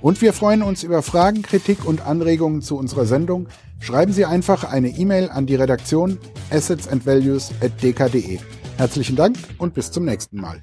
Und 0.00 0.20
wir 0.20 0.32
freuen 0.32 0.62
uns 0.62 0.82
über 0.82 1.02
Fragen, 1.02 1.42
Kritik 1.42 1.84
und 1.84 2.06
Anregungen 2.06 2.62
zu 2.62 2.76
unserer 2.76 3.06
Sendung. 3.06 3.48
Schreiben 3.80 4.12
Sie 4.12 4.24
einfach 4.24 4.64
eine 4.64 4.88
E-Mail 4.88 5.30
an 5.30 5.46
die 5.46 5.56
Redaktion 5.56 6.18
assetsandvalues.dk.de. 6.50 8.38
Herzlichen 8.76 9.16
Dank 9.16 9.36
und 9.58 9.74
bis 9.74 9.90
zum 9.90 10.04
nächsten 10.04 10.40
Mal. 10.40 10.62